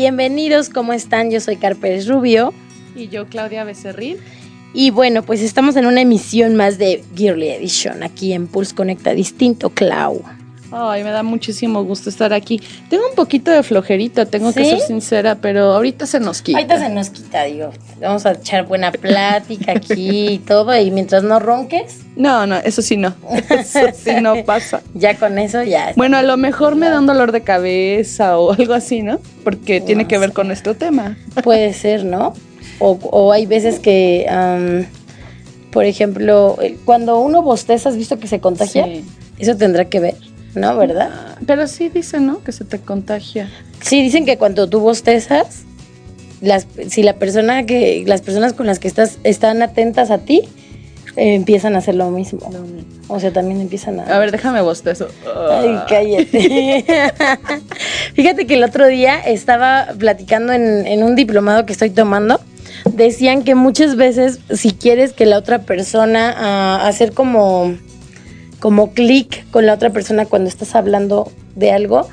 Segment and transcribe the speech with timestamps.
[0.00, 1.30] Bienvenidos, ¿cómo están?
[1.30, 2.54] Yo soy Carpes Rubio.
[2.96, 4.16] Y yo, Claudia Becerril.
[4.72, 9.12] Y bueno, pues estamos en una emisión más de Girly Edition, aquí en Pulse Conecta
[9.12, 10.22] Distinto, Clau.
[10.72, 12.60] Ay, me da muchísimo gusto estar aquí.
[12.88, 16.58] Tengo un poquito de flojerita, tengo que ser sincera, pero ahorita se nos quita.
[16.58, 17.70] Ahorita se nos quita, digo.
[18.00, 22.00] Vamos a echar buena plática aquí y todo, y mientras no ronques.
[22.16, 23.14] No, no, eso sí no.
[23.50, 24.82] Eso sí no pasa.
[24.94, 25.92] ya con eso ya.
[25.96, 29.20] Bueno, a lo mejor me da un dolor de cabeza o algo así, ¿no?
[29.44, 31.16] Porque tiene que ver con nuestro tema.
[31.42, 32.34] Puede ser, ¿no?
[32.78, 34.26] O, hay veces que,
[35.70, 38.84] por ejemplo, cuando uno bosteza, ¿has visto que se contagia?
[38.84, 39.04] Sí.
[39.38, 40.14] Eso tendrá que ver.
[40.54, 40.76] ¿No?
[40.76, 41.10] ¿Verdad?
[41.46, 42.42] Pero sí dicen, ¿no?
[42.42, 43.50] Que se te contagia.
[43.80, 45.64] Sí, dicen que cuando tú bostezas,
[46.40, 50.42] las, si la persona que, las personas con las que estás están atentas a ti,
[51.16, 52.40] eh, empiezan a hacer lo mismo.
[53.08, 54.04] O sea, también empiezan a...
[54.04, 55.08] A ver, déjame bostezo.
[55.50, 56.84] Ay, cállate.
[58.14, 62.40] Fíjate que el otro día estaba platicando en, en un diplomado que estoy tomando.
[62.92, 67.76] Decían que muchas veces, si quieres que la otra persona uh, hacer como
[68.60, 72.08] como clic con la otra persona cuando estás hablando de algo,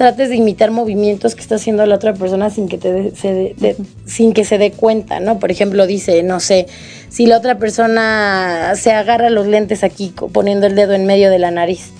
[0.00, 3.76] trates de imitar movimientos que está haciendo la otra persona sin que, te se
[4.06, 5.38] sin que se dé cuenta, ¿no?
[5.38, 6.66] Por ejemplo, dice, no sé,
[7.10, 11.38] si la otra persona se agarra los lentes aquí poniendo el dedo en medio de
[11.38, 11.92] la nariz.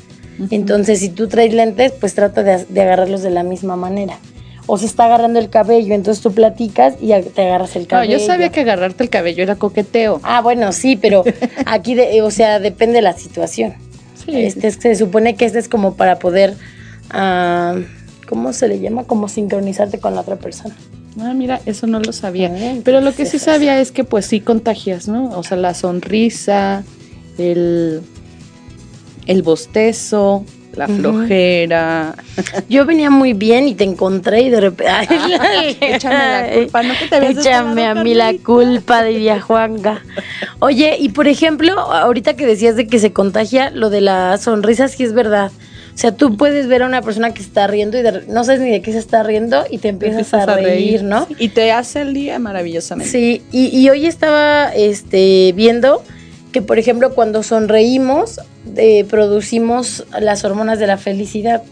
[0.50, 4.18] Entonces, si tú traes lentes, pues trata de, agarrarlos de la misma manera
[4.66, 8.14] o se está agarrando el cabello, entonces tú platicas y te agarras el cabello.
[8.14, 10.20] No, yo sabía que agarrarte el cabello era coqueteo.
[10.22, 11.22] Ah, bueno, sí, pero
[11.66, 13.74] aquí, o sea, depende de la situación.
[14.26, 16.54] Este, se supone que este es como para poder,
[17.10, 17.76] ah,
[18.28, 19.04] ¿cómo se le llama?
[19.04, 20.74] Como sincronizarte con la otra persona.
[21.20, 22.52] Ah, mira, eso no lo sabía.
[22.54, 25.30] Ah, Pero lo que sí sabía es que pues sí contagias, ¿no?
[25.36, 26.84] O sea, la sonrisa,
[27.38, 28.02] el,
[29.26, 30.44] el bostezo,
[30.74, 32.14] la flojera.
[32.68, 34.90] Yo venía muy bien y te encontré y de repente.
[35.80, 40.02] échame la culpa, no que te Échame a mí la culpa, diría Juanga.
[40.60, 44.88] Oye, y por ejemplo, ahorita que decías de que se contagia, lo de la sonrisa
[44.88, 45.50] sí es verdad.
[45.94, 48.70] O sea, tú puedes ver a una persona que está riendo y no sabes ni
[48.70, 51.26] de qué se está riendo y te empiezas, a, reír, ¿no?
[51.38, 53.10] Y te hace el día maravillosamente.
[53.10, 56.02] Sí, y, y hoy estaba este, viendo
[56.52, 58.40] que por ejemplo cuando sonreímos
[58.76, 61.62] eh, producimos las hormonas de la felicidad.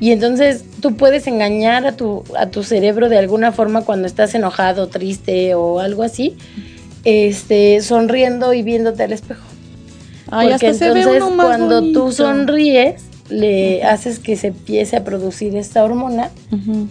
[0.00, 4.34] Y entonces tú puedes engañar a tu, a tu cerebro de alguna forma cuando estás
[4.34, 6.36] enojado, triste o algo así,
[7.04, 9.44] este, sonriendo y viéndote al espejo.
[10.28, 16.30] Porque entonces cuando tú sonríes le haces que se empiece a producir esta hormona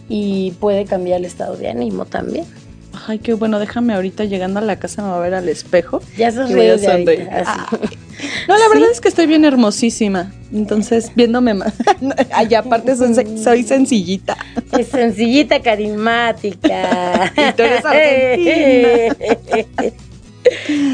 [0.09, 2.45] y puede cambiar el estado de ánimo también.
[3.07, 6.01] Ay, qué bueno, déjame ahorita llegando a la casa me voy a ver al espejo.
[6.17, 7.27] Ya sos de
[8.47, 10.33] No, la verdad es que estoy bien hermosísima.
[10.51, 11.73] Entonces, viéndome más.
[12.31, 14.37] Ay, aparte soy, sencillita.
[14.77, 17.31] Es sencillita, carismática.
[17.37, 19.15] y tú eres argentina.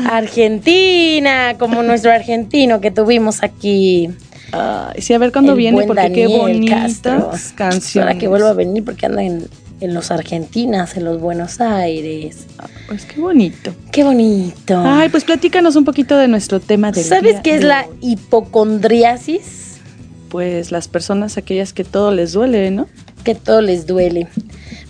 [0.09, 4.09] Argentina, como nuestro argentino que tuvimos aquí.
[4.51, 8.09] Ay, sí, a ver cuándo viene, porque qué bonitas canciones.
[8.09, 9.47] Para que vuelva a venir, porque anda en
[9.81, 12.45] en los Argentinas, en los Buenos Aires.
[12.87, 13.73] pues qué bonito.
[13.91, 14.81] Qué bonito.
[14.85, 19.79] Ay, pues platícanos un poquito de nuestro tema de ¿Sabes qué es la hipocondriasis?
[20.29, 22.87] Pues las personas aquellas que todo les duele, ¿no?
[23.23, 24.27] Que todo les duele.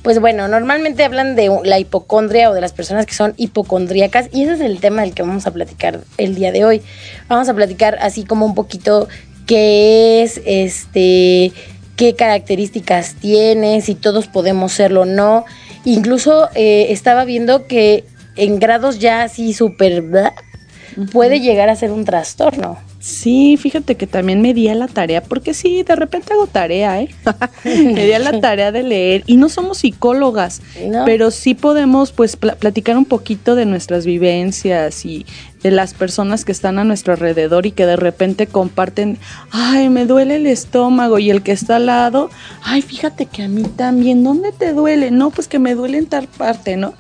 [0.04, 4.44] Pues bueno, normalmente hablan de la hipocondria o de las personas que son hipocondríacas y
[4.44, 6.82] ese es el tema del que vamos a platicar el día de hoy.
[7.28, 9.08] Vamos a platicar así como un poquito
[9.46, 11.54] qué es este
[12.02, 15.46] qué características tiene, si todos podemos serlo o no.
[15.86, 18.06] Incluso eh, estaba viendo que
[18.36, 20.02] en grados ya así súper
[21.12, 22.78] puede llegar a ser un trastorno.
[23.00, 27.02] Sí, fíjate que también me di a la tarea, porque sí, de repente hago tarea,
[27.02, 27.10] ¿eh?
[27.66, 30.62] me di a la tarea de leer y no somos psicólogas,
[31.06, 35.26] pero sí podemos pues platicar un poquito de nuestras vivencias y
[35.64, 39.18] de las personas que están a nuestro alrededor y que de repente comparten,
[39.52, 42.30] ay, me duele el estómago y el que está al lado,
[42.64, 45.12] ay, fíjate que a mí también, ¿dónde te duele?
[45.12, 46.94] No, pues que me duele en tal parte, ¿no?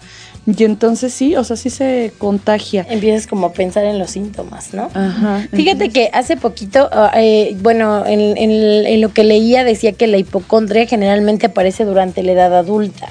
[0.47, 2.85] Y entonces sí, o sea, sí se contagia.
[2.89, 4.89] Empiezas como a pensar en los síntomas, ¿no?
[4.93, 5.47] Ajá.
[5.53, 10.17] Fíjate que hace poquito, ah, eh, bueno, en, en, lo que leía decía que la
[10.17, 13.09] hipocondria generalmente aparece durante la edad adulta.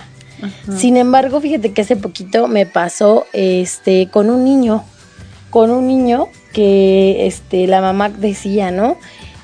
[0.75, 4.83] Sin embargo, fíjate que hace poquito me pasó este con un niño,
[5.51, 8.97] con un niño que este la mamá decía, ¿no?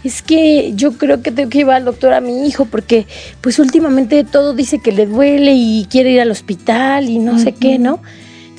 [0.06, 3.06] Es que yo creo que tengo que llevar al doctor a mi hijo porque
[3.40, 7.52] pues últimamente todo dice que le duele y quiere ir al hospital y no sé
[7.52, 8.00] qué, ¿no?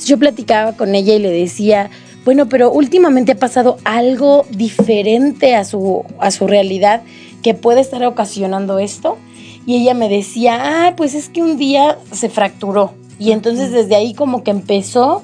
[0.06, 1.90] yo platicaba con ella y le decía,
[2.26, 7.02] bueno, pero últimamente ha pasado algo diferente a su, a su realidad
[7.42, 9.18] que puede estar ocasionando esto.
[9.66, 12.94] Y ella me decía, ah, pues es que un día se fracturó.
[13.20, 15.24] Y entonces desde ahí como que empezó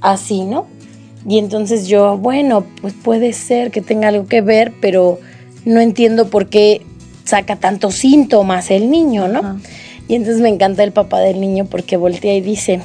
[0.00, 0.66] así, ¿no?
[1.26, 5.18] Y entonces yo, bueno, pues puede ser que tenga algo que ver, pero
[5.64, 6.82] no entiendo por qué
[7.24, 9.60] saca tantos síntomas el niño, ¿no?
[10.08, 12.80] Y entonces me encanta el papá del niño porque voltea y dice,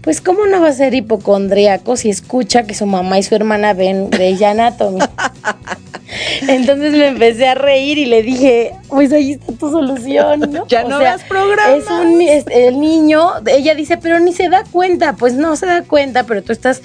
[0.00, 3.74] pues cómo no va a ser hipocondríaco si escucha que su mamá y su hermana
[3.74, 5.00] ven Grey's Anatomy.
[6.48, 10.66] Entonces me empecé a reír y le dije, pues ahí está tu solución, ¿no?
[10.68, 11.84] Ya no veas programas.
[11.84, 12.20] Es un,
[12.50, 15.14] el niño, ella dice, pero ni se da cuenta.
[15.14, 16.82] Pues no se da cuenta, pero tú estás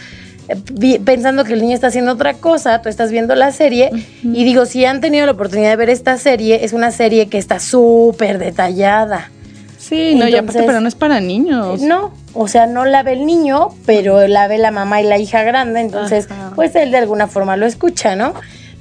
[1.03, 3.89] pensando que el niño está haciendo otra cosa, tú estás viendo la serie
[4.23, 7.37] y digo, si han tenido la oportunidad de ver esta serie, es una serie que
[7.37, 9.31] está súper detallada.
[9.77, 11.81] Sí, no, ya pero no es para niños.
[11.81, 15.17] No, o sea, no la ve el niño, pero la ve la mamá y la
[15.19, 18.33] hija grande, entonces, pues él de alguna forma lo escucha, ¿no?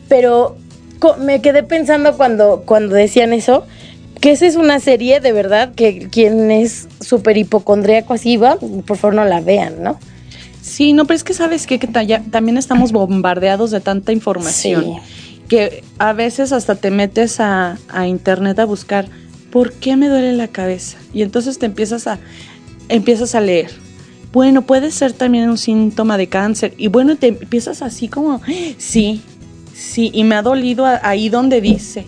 [0.09, 0.57] Pero
[1.19, 3.67] me quedé pensando cuando, cuando decían eso,
[4.21, 8.57] que esa es una serie de verdad que quien es súper hipocondríaco así va,
[8.87, 9.99] por favor no la vean, ¿no?
[10.75, 11.79] Sí, no, pero es que sabes qué?
[11.79, 14.97] que también estamos bombardeados de tanta información
[15.47, 17.79] que a veces hasta te metes a,
[18.09, 19.07] internet a buscar
[19.53, 22.19] por qué me duele la cabeza y entonces te empiezas a
[22.89, 23.71] empiezas a leer.
[24.33, 28.41] Bueno, puede ser también un síntoma de cáncer y bueno, te empiezas así como
[28.77, 29.23] sí,
[29.77, 32.05] sí, y me ha dolido ahí donde dice.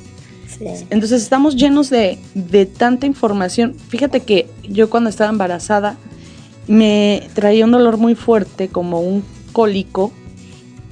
[0.90, 3.76] Entonces estamos llenos de, de tanta información.
[3.90, 5.98] Fíjate que yo cuando estaba embarazada,
[6.66, 10.12] me traía un dolor muy fuerte, como un cólico,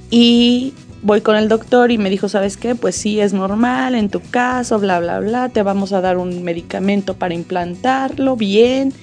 [0.09, 2.75] y voy con el doctor y me dijo, ¿sabes qué?
[2.75, 6.43] Pues sí, es normal en tu caso, bla, bla, bla, te vamos a dar un
[6.43, 8.93] medicamento para implantarlo bien,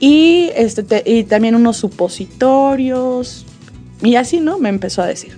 [0.00, 3.46] y, este, y también unos supositorios,
[4.02, 4.58] y así, ¿no?
[4.58, 5.36] Me empezó a decir.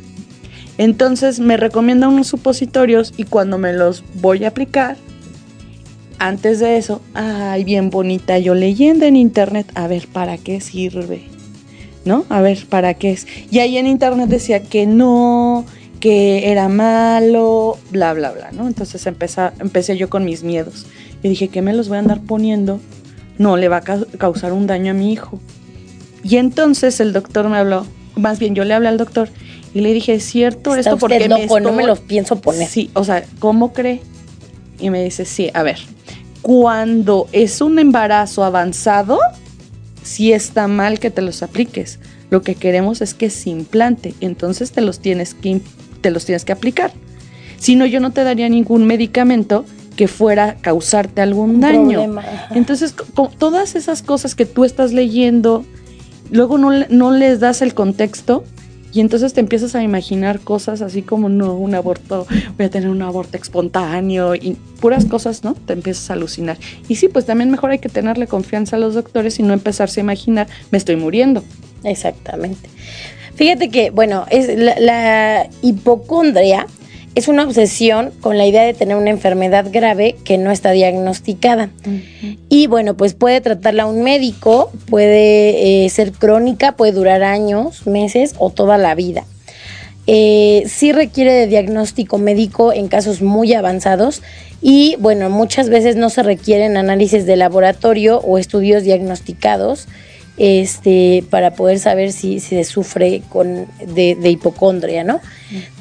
[0.79, 4.97] Entonces me recomienda unos supositorios y cuando me los voy a aplicar,
[6.21, 11.23] antes de eso, ay, bien bonita, yo leyendo en internet, a ver, ¿para qué sirve?
[12.05, 12.27] ¿No?
[12.29, 13.27] A ver, ¿para qué es?
[13.51, 15.65] Y ahí en internet decía que no,
[15.99, 18.69] que era malo, bla, bla, bla, ¿no?
[18.69, 20.87] Entonces empecé yo con mis miedos.
[21.23, 22.81] Y dije, ¿qué me los voy a andar poniendo?
[23.39, 23.83] No, le va a
[24.19, 25.41] causar un daño a mi hijo.
[26.23, 29.31] Y entonces el doctor me habló, más bien yo le hablé al doctor
[29.73, 30.99] y le dije, ¿es cierto esto?
[30.99, 32.69] Porque me no me los pienso poner.
[32.69, 34.03] Sí, o sea, ¿cómo cree?
[34.79, 35.79] Y me dice, sí, a ver,
[36.43, 39.19] cuando es un embarazo avanzado,
[40.03, 41.99] sí está mal que te los apliques.
[42.31, 45.61] Lo que queremos es que se implante, entonces te los tienes que,
[46.01, 46.93] te los tienes que aplicar.
[47.59, 49.65] Si no, yo no te daría ningún medicamento
[49.97, 52.21] que fuera a causarte algún daño.
[52.55, 52.95] Entonces,
[53.39, 55.65] todas esas cosas que tú estás leyendo,
[56.31, 58.45] luego no, no les das el contexto
[58.93, 62.27] y entonces te empiezas a imaginar cosas así como, no, un aborto,
[62.57, 65.55] voy a tener un aborto espontáneo y puras cosas, ¿no?
[65.55, 66.59] Te empiezas a alucinar.
[66.89, 70.01] Y sí, pues también mejor hay que tenerle confianza a los doctores y no empezarse
[70.01, 71.45] a imaginar, me estoy muriendo.
[71.85, 72.69] Exactamente.
[73.35, 76.67] Fíjate que, bueno, es la hipocondria
[77.15, 81.71] es una obsesión con la idea de tener una enfermedad grave que no está diagnosticada.
[82.49, 88.35] Y bueno, pues puede tratarla un médico, puede eh, ser crónica, puede durar años, meses
[88.39, 89.25] o toda la vida.
[90.07, 94.23] Eh, sí requiere de diagnóstico médico en casos muy avanzados
[94.63, 99.89] y bueno, muchas veces no se requieren análisis de laboratorio o estudios diagnosticados
[100.37, 105.21] este, para poder saber si, se sufre con, de, hipocondria, ¿no?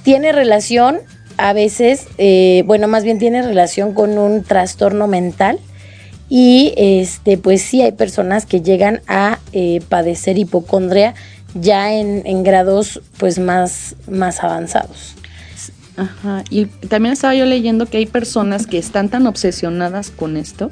[0.03, 0.99] Tiene relación
[1.39, 5.57] a veces, eh, bueno, más bien tiene relación con un trastorno mental
[6.27, 11.15] y este, pues sí hay personas que llegan a eh, padecer hipocondria
[11.55, 15.15] ya en, grados pues más, más avanzados.
[15.95, 16.43] Ajá.
[16.49, 20.71] Y también estaba yo leyendo que hay personas que están tan obsesionadas con esto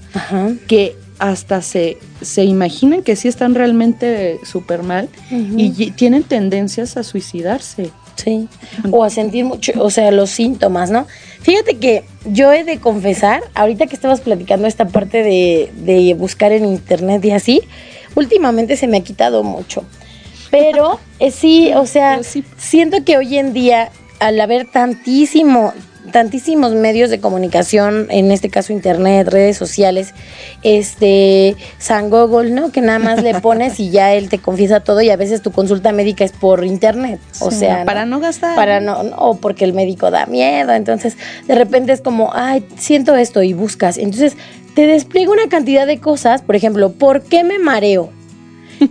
[0.68, 7.04] que hasta se, se imaginan que sí están realmente súper mal y tienen tendencias a
[7.04, 7.92] suicidarse.
[8.18, 8.50] Sí.
[8.92, 11.08] O a sentir mucho, o sea, los síntomas, ¿no?
[11.42, 16.52] Fíjate que yo he de confesar, ahorita que estabas platicando esta parte de, de buscar
[16.52, 17.62] en internet y así,
[18.16, 19.86] últimamente se me ha quitado mucho.
[20.50, 22.22] Pero eh, sí, o sea,
[22.58, 25.74] siento que hoy en día, al haber tantísimo,
[26.12, 30.14] tantísimos medios de comunicación, en este caso internet, redes sociales,
[30.64, 32.72] este, San Google, ¿no?
[32.72, 35.52] Que nada más le pones y ya él te confiesa todo y a veces tu
[35.52, 38.56] consulta médica es por internet, o sea, para no, gastar.
[38.56, 43.16] Para no, no, porque el médico da miedo, entonces de repente es como, ay, siento
[43.16, 44.36] esto y buscas, entonces
[44.76, 48.12] te despliega una cantidad de cosas, por ejemplo, ¿por qué me mareo?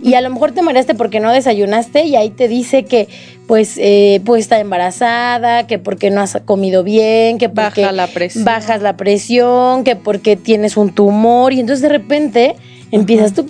[0.03, 3.07] Y a lo mejor te mareaste porque no desayunaste y ahí te dice que
[3.47, 8.07] pues eh, pues está embarazada, que porque no has comido bien, que porque Baja la
[8.07, 8.45] presión.
[8.45, 12.55] bajas la presión, que porque tienes un tumor y entonces de repente
[12.91, 13.47] empiezas tuc,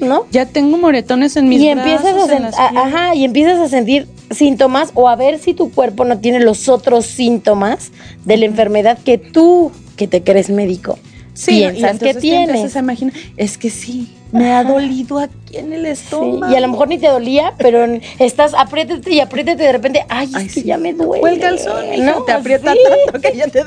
[0.00, 0.26] ¿no?
[0.30, 3.68] Ya tengo moretones en mis y empiezas brazos, a, en las ajá, y empiezas a
[3.68, 7.92] sentir síntomas o a ver si tu cuerpo no tiene los otros síntomas
[8.24, 10.98] de la enfermedad que tú que te crees médico
[11.34, 12.76] Sí, y piensas que entonces te tienes.
[12.76, 16.52] a imaginar, es que sí, me ha dolido aquí en el Sí, estómago.
[16.52, 17.84] y a lo mejor ni te dolía, pero
[18.18, 20.62] estás apriétate y apriétate y de repente, ay, es Ay, que sí.
[20.64, 21.22] ya me duele.
[21.22, 21.84] O el calzón,
[22.26, 22.78] te aprieta Sí.
[23.12, 23.62] tanto que ya te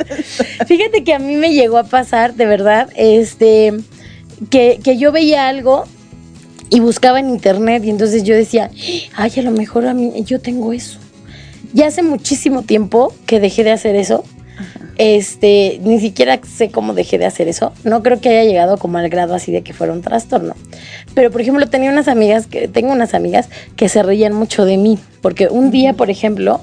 [0.66, 3.74] Fíjate que a mí me llegó a pasar, de verdad, este,
[4.50, 5.86] que, que yo veía algo
[6.72, 8.72] y buscaba en internet y entonces yo decía,
[9.16, 10.98] ay, a lo mejor a mí, yo tengo eso.
[11.74, 14.24] Ya hace muchísimo tiempo que dejé de hacer eso.
[14.98, 17.74] Este, ni siquiera sé cómo dejé de hacer eso.
[17.84, 20.56] No creo que haya llegado como al grado así de que fuera un trastorno.
[21.14, 24.78] Pero, por ejemplo, tenía unas amigas que, tengo unas amigas que se reían mucho de
[24.78, 24.98] mí.
[25.22, 26.62] Porque un día, por ejemplo,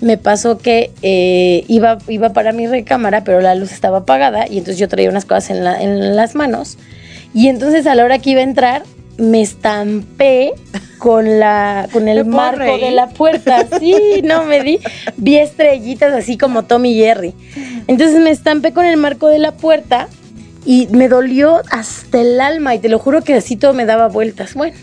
[0.00, 4.58] me pasó que eh, iba, iba para mi recámara, pero la luz estaba apagada y
[4.58, 6.78] entonces yo traía unas cosas en, la- en las manos.
[7.34, 8.82] Y entonces a la hora que iba a entrar,
[9.18, 10.52] me estampé
[10.98, 12.84] con la con ¿Me el marco reír?
[12.86, 13.66] de la puerta.
[13.78, 13.94] Sí,
[14.24, 14.78] no me di.
[15.16, 17.34] Vi estrellitas así como Tommy y Jerry.
[17.86, 20.08] Entonces me estampé con el marco de la puerta
[20.66, 24.08] y me dolió hasta el alma y te lo juro que así todo me daba
[24.08, 24.54] vueltas.
[24.54, 24.74] Bueno,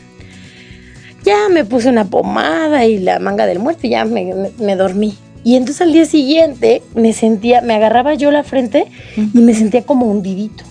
[1.24, 4.76] ya me puse una pomada y la manga del muerto y ya me, me- me
[4.76, 5.18] dormí.
[5.44, 8.86] Y entonces al día siguiente me sentía, me agarraba yo la frente
[9.18, 10.64] y me sentía como hundidito.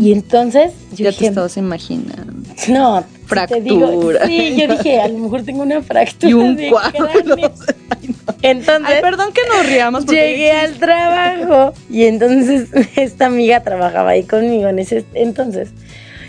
[0.00, 2.32] Y entonces yo ya te dije, estabas imaginando.
[2.68, 4.26] no, si te digo- Fractura.
[4.26, 6.70] sí, yo dije, a lo mejor tengo una fractura Y un de.
[8.42, 10.04] Entonces, Ay, perdón que nos riamos.
[10.04, 15.70] porque- llegué al trabajo y entonces esta amiga trabajaba ahí conmigo en ese entonces.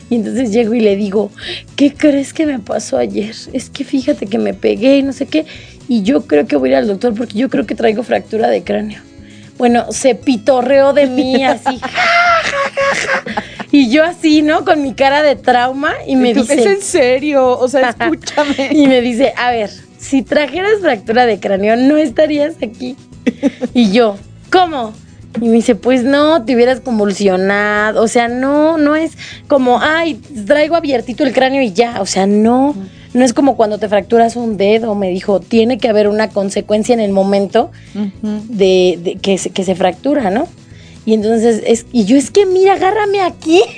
[0.10, 1.32] Y entonces llego y le digo,
[1.76, 3.36] ¿qué crees que me pasó ayer?
[3.52, 5.46] Es que fíjate que me pegué y no sé qué.
[5.90, 8.48] Y yo creo que voy a ir al doctor porque yo creo que traigo fractura
[8.48, 9.02] de cráneo.
[9.58, 11.80] Bueno, se pitorreó de mí así.
[11.82, 13.44] ja, ja, ja, ja.
[13.72, 14.64] Y yo así, ¿no?
[14.64, 16.54] Con mi cara de trauma y me Tú, dice...
[16.62, 18.70] Es en serio, o sea, escúchame.
[18.72, 22.96] Y me dice, a ver, si trajeras fractura de cráneo, no estarías aquí.
[23.74, 24.18] Y yo,
[24.52, 24.94] ¿cómo?
[25.42, 28.02] Y me dice, pues no, te hubieras convulsionado.
[28.02, 32.02] O sea, no, no es como, ay, traigo abiertito el cráneo y ya.
[32.02, 32.76] O sea, no.
[33.14, 34.96] No es como cuando te fracturas un dedo.
[34.96, 37.72] Me dijo, tiene que haber una consecuencia en el momento
[38.24, 40.48] de, de que, se, que se fractura, ¿no?
[41.06, 43.62] Y entonces, es, y yo, es que mira, agárrame aquí.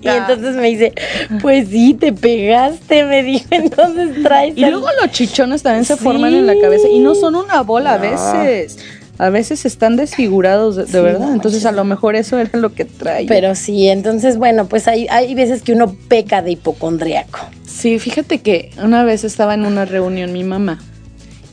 [0.00, 0.92] Y entonces me dice,
[1.40, 4.56] pues sí, te pegaste, me dijo, entonces traes.
[4.56, 7.94] Y luego los chichones también se forman en la cabeza y no son una bola
[7.94, 8.78] a veces.
[9.18, 11.26] A veces están desfigurados de, de Sí, verdad.
[11.26, 13.28] no Entonces a lo mejor eso era lo que traía.
[13.28, 17.40] Pero sí, entonces, bueno, pues hay, hay veces que uno peca de hipocondriaco.
[17.66, 20.78] Sí, fíjate que una vez estaba en una reunión mi mamá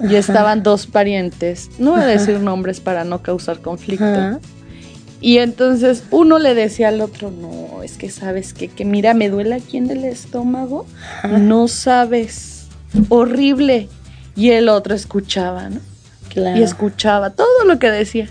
[0.09, 4.05] y estaban dos parientes, no voy a decir nombres para no causar conflicto.
[4.05, 4.39] Ajá.
[5.21, 9.29] Y entonces uno le decía al otro, no, es que sabes que, que mira, me
[9.29, 10.85] duele aquí en el estómago,
[11.39, 12.67] no sabes,
[13.09, 13.87] horrible.
[14.35, 15.79] Y el otro escuchaba, ¿no?
[16.35, 16.59] Claro.
[16.59, 18.29] y escuchaba todo lo que decía.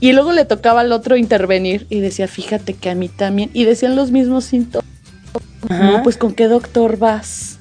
[0.00, 3.50] Y luego le tocaba al otro intervenir y decía, fíjate que a mí también.
[3.54, 4.86] Y decían los mismos síntomas.
[5.68, 5.84] Ajá.
[5.84, 7.58] No, pues ¿con qué doctor vas?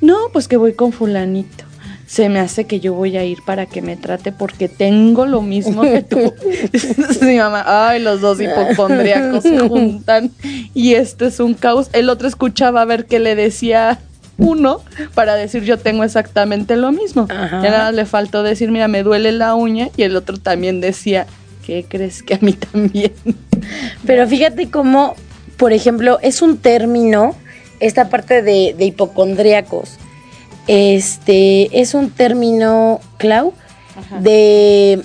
[0.00, 1.64] No, pues que voy con fulanito.
[2.06, 5.42] Se me hace que yo voy a ir para que me trate porque tengo lo
[5.42, 6.34] mismo que tú.
[7.24, 10.32] mi mamá, ay, los dos hipocondríacos se juntan
[10.74, 11.90] y este es un caos.
[11.92, 14.00] El otro escuchaba a ver qué le decía
[14.38, 14.80] uno
[15.14, 17.26] para decir yo tengo exactamente lo mismo.
[17.28, 17.60] Ajá.
[17.62, 20.80] Ya nada más le faltó decir, mira, me duele la uña y el otro también
[20.80, 21.26] decía,
[21.66, 23.12] ¿qué crees que a mí también?
[24.06, 25.14] Pero fíjate cómo,
[25.56, 27.34] por ejemplo, es un término,
[27.80, 29.98] esta parte de, de hipocondríacos,
[30.68, 33.52] este, es un término, Clau,
[34.20, 35.02] de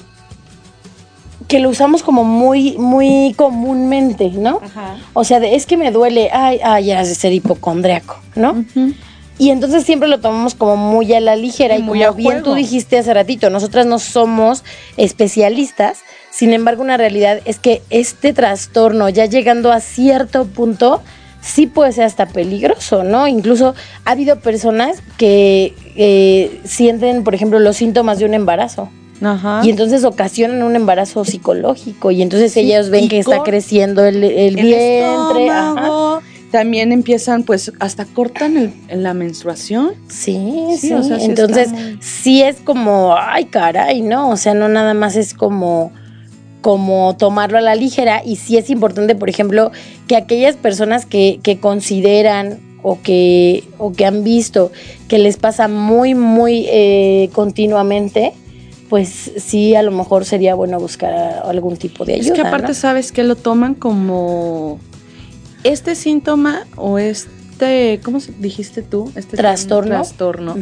[1.47, 4.59] que lo usamos como muy, muy comúnmente, ¿no?
[4.63, 4.97] Ajá.
[5.13, 8.51] O sea, de, es que me duele, ay, ay, ya has de ser hipocondriaco, ¿no?
[8.51, 8.93] Ujú.
[9.39, 12.43] Y entonces siempre lo tomamos como muy a la ligera y, muy como a bien
[12.43, 14.63] tú dijiste hace ratito, nosotras no somos
[14.95, 15.99] especialistas,
[16.29, 21.01] sin embargo una realidad es que este trastorno ya llegando a cierto punto
[21.41, 23.27] sí puede ser hasta peligroso, ¿no?
[23.27, 23.75] Incluso
[24.05, 28.89] ha habido personas que eh, sienten, por ejemplo, los síntomas de un embarazo.
[29.21, 29.61] Ajá.
[29.63, 34.03] Y entonces ocasionan un embarazo psicológico y entonces Sí, ellos ven y que está creciendo
[34.05, 35.49] el, el El vientre.
[35.49, 36.19] ajá.
[36.53, 39.93] También empiezan, pues, hasta cortan el, en la menstruación.
[40.07, 44.29] Sí, sí, Sí, o sea, sí entonces muy- sí es como, ay, caray, ¿no?
[44.29, 45.91] O sea, no nada más es como
[46.61, 49.71] como tomarlo a la ligera y sí es importante, por ejemplo,
[50.07, 54.71] que aquellas personas que, que consideran o que, o que han visto
[55.09, 58.31] que les pasa muy, muy eh, continuamente,
[58.89, 62.27] pues sí, a lo mejor sería bueno buscar algún tipo de ayuda.
[62.27, 62.73] es que aparte, ¿no?
[62.75, 64.79] ¿sabes que Lo toman como
[65.63, 69.11] este síntoma o este, ¿cómo dijiste tú?
[69.15, 69.89] Este Trastorno.
[69.91, 70.55] trastorno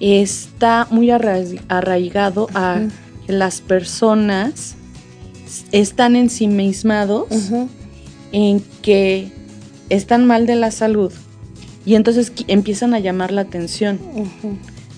[0.00, 2.80] está muy arra- arraigado a
[3.26, 4.74] que las personas
[5.72, 7.68] están ensimismados Ujú.
[8.32, 9.30] en que
[9.88, 11.12] están mal de la salud
[11.86, 13.98] y entonces empiezan a llamar la atención.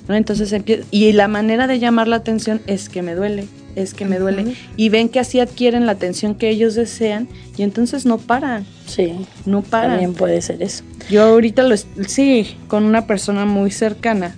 [0.09, 0.53] Entonces
[0.91, 3.47] y la manera de llamar la atención es que me duele,
[3.77, 7.63] es que me duele y ven que así adquieren la atención que ellos desean y
[7.63, 9.13] entonces no paran, Sí,
[9.47, 9.91] no paran.
[9.93, 10.83] también puede ser eso.
[11.09, 14.35] Yo ahorita lo sí, con una persona muy cercana,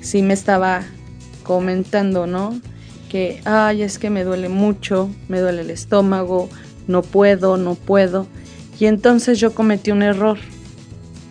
[0.00, 0.82] sí me estaba
[1.42, 2.60] comentando, ¿no?
[3.08, 6.48] Que, ay, es que me duele mucho, me duele el estómago,
[6.86, 8.26] no puedo, no puedo.
[8.78, 10.38] Y entonces yo cometí un error,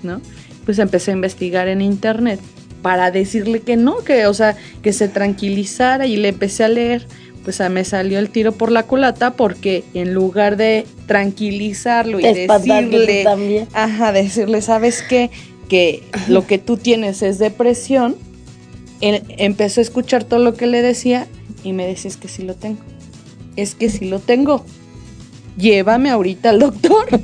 [0.04, 0.22] ¿no?
[0.66, 2.40] Pues empecé a investigar en internet
[2.82, 7.08] para decirle que no, que, o sea, que se tranquilizara y le empecé a leer.
[7.44, 12.24] Pues a me salió el tiro por la culata porque en lugar de tranquilizarlo y
[12.24, 13.68] decirle, también.
[13.74, 15.30] Ajá, decirle, ¿sabes qué?
[15.68, 18.16] Que lo que tú tienes es depresión.
[19.02, 21.28] Él empezó a escuchar todo lo que le decía
[21.64, 22.80] y me decía, es que sí lo tengo.
[23.56, 24.66] Es que sí lo tengo.
[25.60, 27.08] Llévame ahorita al doctor.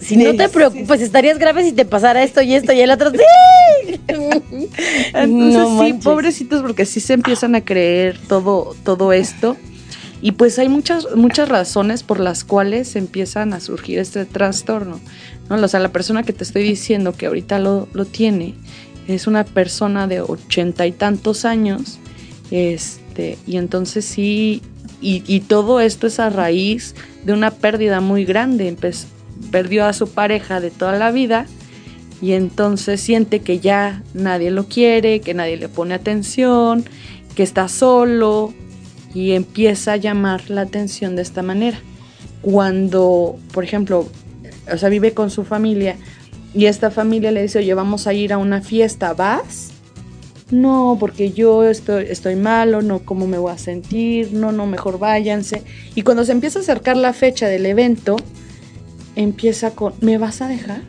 [0.00, 3.10] Si no te preocupes, estarías grave si te pasara esto y esto y el otro.
[3.86, 4.00] ¡Sí!
[4.08, 9.58] Entonces No sí, pobrecitos, porque sí se empiezan a creer todo, todo esto.
[10.22, 14.98] Y pues hay muchas, muchas razones por las cuales empiezan a surgir este trastorno.
[15.50, 15.56] ¿no?
[15.56, 18.54] O sea, la persona que te estoy diciendo que ahorita lo, lo tiene
[19.08, 21.98] es una persona de ochenta y tantos años.
[22.50, 24.62] Este, y entonces sí,
[25.00, 28.74] y, y todo esto es a raíz de una pérdida muy grande.
[29.50, 31.46] Perdió a su pareja de toda la vida
[32.20, 36.84] y entonces siente que ya nadie lo quiere, que nadie le pone atención,
[37.34, 38.52] que está solo
[39.14, 41.78] y empieza a llamar la atención de esta manera.
[42.42, 44.08] Cuando, por ejemplo,
[44.72, 45.96] o sea, vive con su familia
[46.54, 49.70] y esta familia le dice, oye, vamos a ir a una fiesta, ¿vas?
[50.50, 54.32] No, porque yo estoy, estoy malo, no, ¿cómo me voy a sentir?
[54.32, 55.62] No, no, mejor váyanse.
[55.94, 58.16] Y cuando se empieza a acercar la fecha del evento,
[59.14, 60.82] empieza con, ¿me vas a dejar?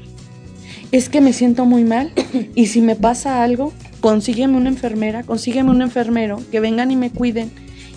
[0.91, 2.13] Es que me siento muy mal
[2.55, 7.11] y si me pasa algo, consígueme una enfermera, consígueme un enfermero, que vengan y me
[7.11, 7.51] cuiden.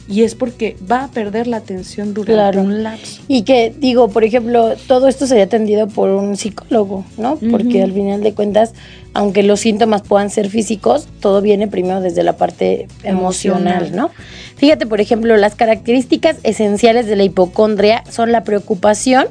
[0.08, 2.62] Y es porque va a perder la atención durante Claro.
[2.62, 3.22] un lapso.
[3.28, 7.36] Y que, digo, por ejemplo, todo esto sería atendido por un psicólogo, ¿no?
[7.50, 8.72] Porque al final de cuentas,
[9.14, 13.96] aunque los síntomas puedan ser físicos, todo viene primero desde la parte emocional, Emocional.
[13.96, 14.10] ¿no?
[14.56, 19.26] Fíjate, por ejemplo, las características esenciales de la hipocondria son la preocupación,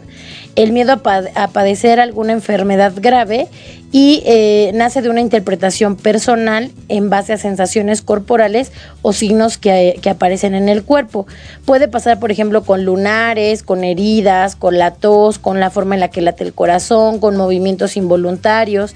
[0.55, 0.93] el miedo
[1.35, 3.47] a padecer alguna enfermedad grave
[3.91, 9.99] y eh, nace de una interpretación personal en base a sensaciones corporales o signos que,
[10.01, 11.27] que aparecen en el cuerpo.
[11.65, 16.01] Puede pasar, por ejemplo, con lunares, con heridas, con la tos, con la forma en
[16.01, 18.95] la que late el corazón, con movimientos involuntarios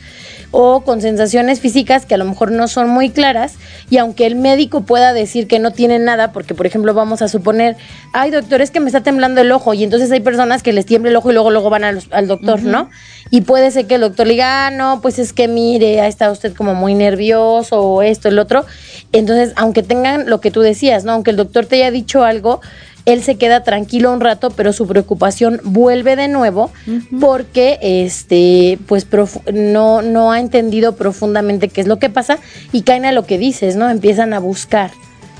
[0.51, 3.55] o con sensaciones físicas que a lo mejor no son muy claras
[3.89, 7.27] y aunque el médico pueda decir que no tiene nada, porque por ejemplo vamos a
[7.27, 7.75] suponer,
[8.13, 10.85] ay doctor, es que me está temblando el ojo y entonces hay personas que les
[10.85, 12.89] tiembla el ojo y luego luego van al, al doctor, ¿no?
[13.31, 16.07] Y puede ser que el doctor le diga, ah, no, pues es que mire, ha
[16.07, 18.65] estado usted como muy nervioso o esto, el otro.
[19.11, 21.13] Entonces, aunque tengan lo que tú decías, ¿no?
[21.13, 22.61] Aunque el doctor te haya dicho algo,
[23.05, 26.71] él se queda tranquilo un rato, pero su preocupación vuelve de nuevo
[27.19, 29.07] porque este pues
[29.53, 32.39] no no ha entendido profundamente qué es lo que pasa
[32.71, 33.89] y caen a lo que dices, ¿no?
[33.89, 34.91] Empiezan a buscar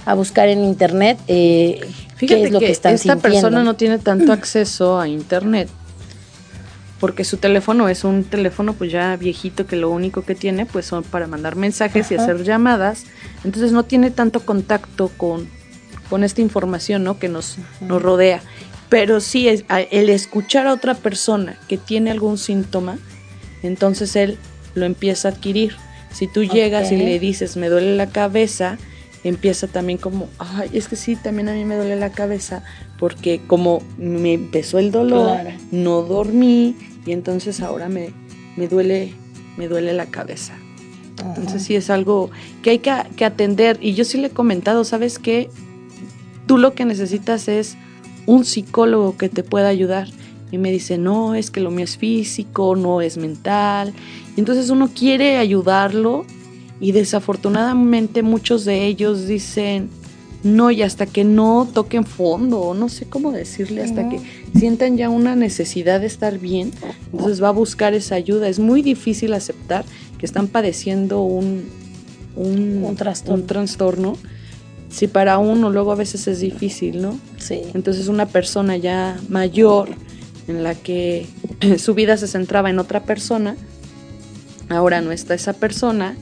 [0.06, 1.82] a buscar en internet eh,
[2.18, 3.22] Fíjate qué es lo que, que están esta sintiendo.
[3.42, 5.68] persona no tiene tanto acceso a internet
[7.00, 10.86] porque su teléfono es un teléfono pues ya viejito que lo único que tiene pues
[10.86, 13.06] son para mandar mensajes y hacer llamadas.
[13.44, 15.48] Entonces no tiene tanto contacto con,
[16.10, 17.20] con esta información ¿no?
[17.20, 18.42] que nos, nos rodea.
[18.90, 22.98] Pero sí es, el escuchar a otra persona que tiene algún síntoma
[23.66, 24.38] entonces él
[24.74, 25.76] lo empieza a adquirir.
[26.12, 28.78] Si tú llegas y le dices, me duele la cabeza,
[29.26, 32.64] empieza también como, ay, es que sí, también a mí me duele la cabeza,
[33.00, 35.40] porque como me empezó el dolor,
[35.72, 36.76] no dormí
[37.08, 38.14] y entonces ahora me,
[38.56, 39.14] me, duele,
[39.58, 40.54] me duele la cabeza.
[41.18, 42.30] Entonces sí es algo
[42.62, 45.50] que hay que, que, atender y yo sí le he comentado, ¿sabes qué?
[46.46, 47.78] Tú lo que necesitas es
[48.28, 50.08] un psicólogo que te pueda ayudar.
[50.52, 53.94] Y me dice, no, es que lo mío es físico, no es mental.
[54.36, 56.26] Y entonces uno quiere ayudarlo
[56.80, 59.90] y desafortunadamente muchos de ellos dicen,
[60.44, 64.20] no, y hasta que no toquen fondo, no sé cómo decirle, hasta que
[64.56, 66.72] sientan ya una necesidad de estar bien,
[67.12, 68.48] entonces va a buscar esa ayuda.
[68.48, 69.86] Es muy difícil aceptar
[70.20, 71.66] que están padeciendo un,
[72.36, 73.42] un, trastorno.
[73.42, 74.18] un trastorno.
[74.90, 77.20] Si para uno luego a veces es difícil, ¿no?
[77.38, 77.62] Sí.
[77.74, 79.90] Entonces una persona ya mayor
[80.48, 81.26] en la que
[81.80, 83.56] su vida se centraba en otra persona,
[84.70, 86.16] ahora no está esa persona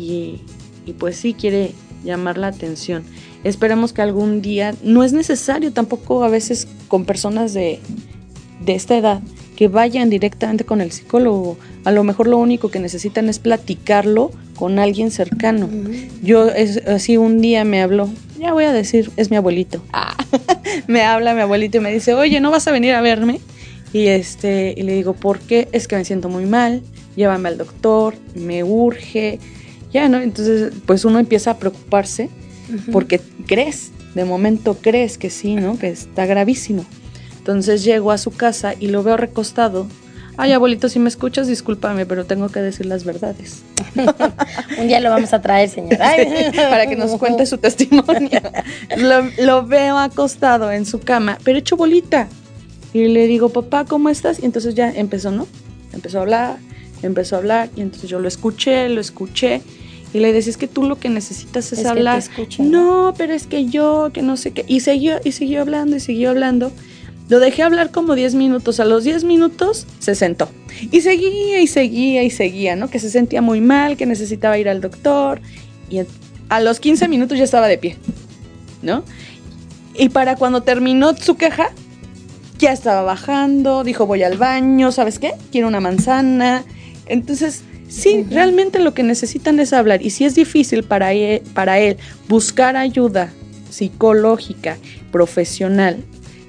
[0.00, 1.72] y, pues sí quiere
[2.04, 3.04] llamar la atención.
[3.44, 7.80] Esperemos que algún día, no es necesario tampoco a veces con personas de,
[8.66, 9.20] esta edad,
[9.56, 11.58] que vayan directamente con el psicólogo.
[11.84, 15.68] A lo mejor lo único que necesitan es platicarlo con alguien cercano.
[16.22, 18.08] Yo es, así un día me habló,
[18.38, 19.82] ya voy a decir, es mi abuelito.
[19.92, 20.16] Ah.
[20.86, 23.40] me habla mi abuelito y me dice, oye, ¿no vas a venir a verme?
[23.92, 25.68] Y, este, y le digo, ¿por qué?
[25.72, 26.82] Es que me siento muy mal,
[27.16, 29.38] llévame al doctor, me urge
[29.92, 30.18] ya, ¿no?
[30.20, 32.30] Entonces, pues uno empieza a preocuparse
[32.92, 35.78] porque crees, de momento crees que sí, ¿no?
[35.78, 36.84] Que está gravísimo.
[37.38, 39.86] Entonces llego a su casa y lo veo recostado.
[40.36, 43.62] Ay, abuelito, si me escuchas, discúlpame, pero tengo que decir las verdades.
[44.78, 46.12] Un día lo vamos a traer, señora.
[46.70, 48.40] para que nos cuente su testimonio.
[48.96, 52.28] Lo, lo, veo acostado en su cama, pero hecho bolita.
[52.92, 54.40] Y le digo, papá, ¿cómo estás?
[54.40, 55.46] Y entonces ya empezó, ¿no?
[55.92, 56.56] Empezó a hablar,
[57.02, 59.62] empezó a hablar, y entonces yo lo escuché, lo escuché,
[60.12, 62.22] y le decía, es que tú lo que necesitas es, hablar.
[62.58, 64.64] no, pero es que yo, que no sé qué.
[64.66, 66.72] Y siguió, y siguió hablando, y siguió hablando.
[67.28, 68.80] Lo dejé hablar como 10 minutos.
[68.80, 70.48] A los 10 minutos se sentó.
[70.90, 72.90] Y seguía y seguía y seguía, ¿no?
[72.90, 75.40] Que se sentía muy mal, que necesitaba ir al doctor.
[75.88, 76.00] Y
[76.48, 77.96] a los 15 minutos ya estaba de pie,
[78.82, 79.04] ¿no?
[79.94, 81.70] Y para cuando terminó su queja,
[82.58, 85.34] ya estaba bajando, dijo voy al baño, ¿sabes qué?
[85.52, 86.64] Quiero una manzana.
[87.06, 90.00] Entonces Sí, realmente lo que necesitan es hablar.
[90.00, 91.96] Y si es difícil para él, para él
[92.28, 93.32] buscar ayuda
[93.68, 94.78] psicológica,
[95.10, 96.04] profesional,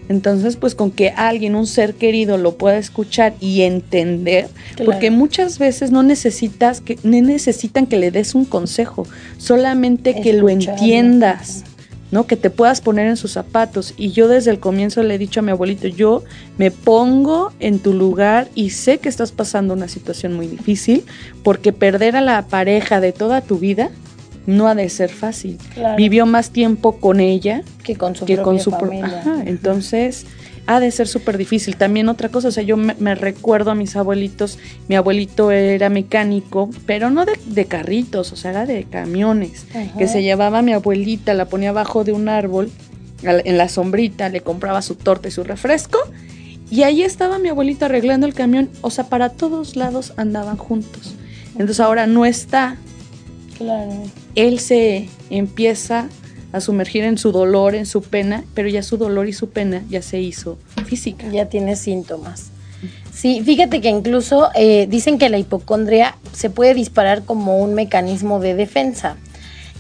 [0.07, 4.49] entonces pues con que alguien, un ser querido, lo pueda escuchar y entender,
[4.85, 10.33] porque muchas veces no necesitas que, no necesitan que le des un consejo, solamente que
[10.33, 11.63] lo entiendas.
[12.11, 12.27] ¿No?
[12.27, 13.93] Que te puedas poner en sus zapatos.
[13.97, 16.23] Y yo desde el comienzo le he dicho a mi abuelito, yo
[16.57, 21.05] me pongo en tu lugar y sé que estás pasando una situación muy difícil,
[21.43, 23.89] porque perder a la pareja de toda tu vida
[24.45, 25.57] no ha de ser fácil.
[25.97, 29.23] Vivió más tiempo con ella que con su, que con su familia.
[29.45, 30.25] entonces
[30.67, 31.75] ha de ser súper difícil.
[31.75, 36.69] También otra cosa, o sea, yo me, recuerdo a mis abuelitos, mi abuelito era mecánico,
[36.85, 39.65] pero no de, carritos, o sea, era de camiones,
[39.97, 42.71] que se llevaba a mi abuelita, la ponía abajo de un árbol,
[43.23, 45.99] en la sombrita, le compraba su torta y su refresco,
[46.69, 51.15] y ahí estaba mi abuelito arreglando el camión, o sea, para todos lados andaban juntos.
[51.51, 52.77] Entonces ahora no está.
[53.57, 53.91] Claro.
[54.35, 56.07] Él se empieza
[56.51, 59.83] a sumergir en su dolor, en su pena, pero ya su dolor y su pena
[59.89, 61.27] ya se hizo física.
[61.31, 62.51] Ya tiene síntomas.
[63.13, 68.39] Sí, fíjate que incluso eh, dicen que la hipocondria se puede disparar como un mecanismo
[68.39, 69.17] de defensa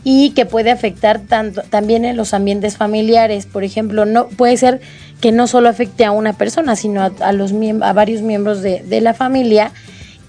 [0.03, 3.45] y que puede afectar tanto también en los ambientes familiares.
[3.45, 4.81] Por ejemplo, no puede ser
[5.19, 9.13] que no solo afecte a una persona, sino a, los a varios miembros de la
[9.13, 9.71] familia.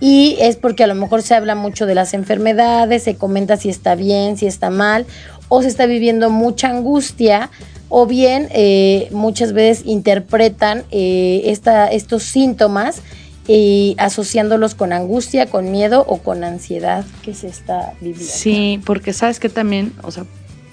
[0.05, 3.69] Y es porque a lo mejor se habla mucho de las enfermedades, se comenta si
[3.69, 5.07] está bien, si está mal,
[5.55, 7.51] o se está viviendo mucha angustia
[7.91, 13.03] o bien eh, muchas veces interpretan eh, esta, estos síntomas
[13.47, 18.33] y asociándolos con angustia, con miedo o con ansiedad que se está viviendo.
[18.33, 20.25] Sí, porque sabes que también, o sea,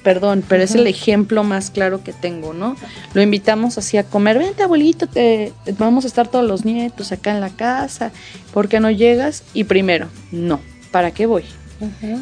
[0.02, 2.78] perdón, pero es el ejemplo más claro que tengo, ¿no?
[3.14, 7.32] Lo invitamos así a comer, vente abuelito, te, vamos a estar todos los nietos acá
[7.32, 8.14] en la casa,
[8.54, 9.44] ¿por qué no llegas?
[9.54, 10.62] Y primero, no,
[10.92, 11.44] ¿para qué voy?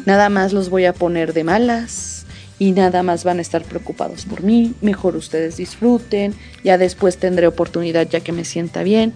[0.06, 2.17] Nada más los voy a poner de malas,
[2.58, 7.46] y nada más van a estar preocupados por mí, mejor ustedes disfruten, ya después tendré
[7.46, 9.14] oportunidad ya que me sienta bien.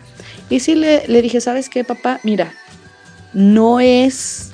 [0.49, 2.21] Y sí le, dije, ¿sabes qué, papá?
[2.23, 2.53] Mira,
[3.33, 4.51] no es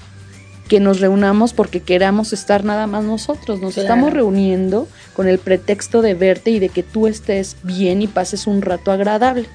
[0.69, 6.03] que nos reunamos porque queramos estar nada más nosotros, nos estamos reuniendo con el pretexto
[6.03, 9.47] de verte y de que tú estés bien y pases un rato agradable.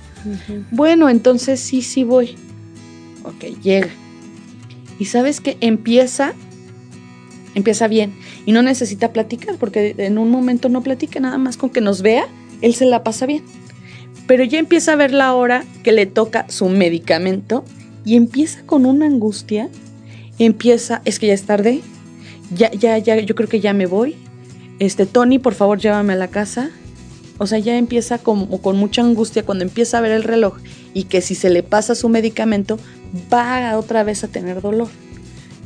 [0.72, 2.36] Bueno, entonces sí, sí voy.
[3.24, 3.90] Ok, llega.
[5.00, 6.34] Y sabes que empieza,
[7.56, 8.16] empieza bien.
[8.46, 12.02] Y no necesita platicar, porque en un momento no platica, nada más con que nos
[12.02, 12.28] vea,
[12.62, 13.44] él se la pasa bien.
[14.28, 17.64] Pero ya empieza a ver la hora que le toca su medicamento
[18.06, 19.70] y empieza con una angustia.
[20.40, 21.82] Empieza, es que ya es tarde,
[22.56, 24.16] ya, ya, ya, yo creo que ya me voy.
[24.80, 26.72] Este, Tony, por favor, llévame a la casa.
[27.38, 30.58] O sea, ya empieza como con mucha angustia cuando empieza a ver el reloj
[30.94, 32.78] y que si se le pasa su medicamento,
[33.34, 34.90] va otra vez a tener dolor.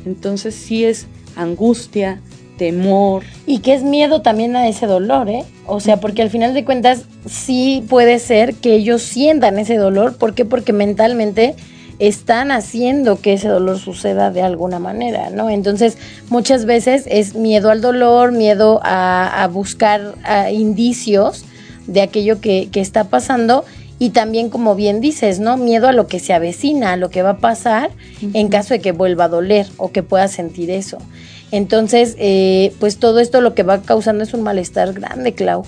[0.06, 2.20] Entonces sí es angustia,
[2.58, 3.22] temor.
[3.46, 5.44] Y que es miedo también a ese dolor, ¿eh?
[5.66, 10.16] O sea, porque al final de cuentas sí puede ser que ellos sientan ese dolor.
[10.16, 10.44] ¿Por qué?
[10.44, 11.54] Porque mentalmente
[11.98, 15.50] están haciendo que ese dolor suceda de alguna manera, ¿no?
[15.50, 15.96] Entonces,
[16.28, 20.14] muchas veces es miedo al dolor, miedo a, buscar
[20.52, 21.44] indicios
[21.86, 23.64] de aquello que, que está pasando
[23.98, 25.56] y también, como bien dices, ¿no?
[25.56, 27.90] Miedo a lo que se avecina, a lo que va a pasar
[28.32, 30.98] en caso de que vuelva a doler o que pueda sentir eso.
[31.50, 35.64] Entonces, eh, pues todo esto lo que va causando es un malestar grande, Clau.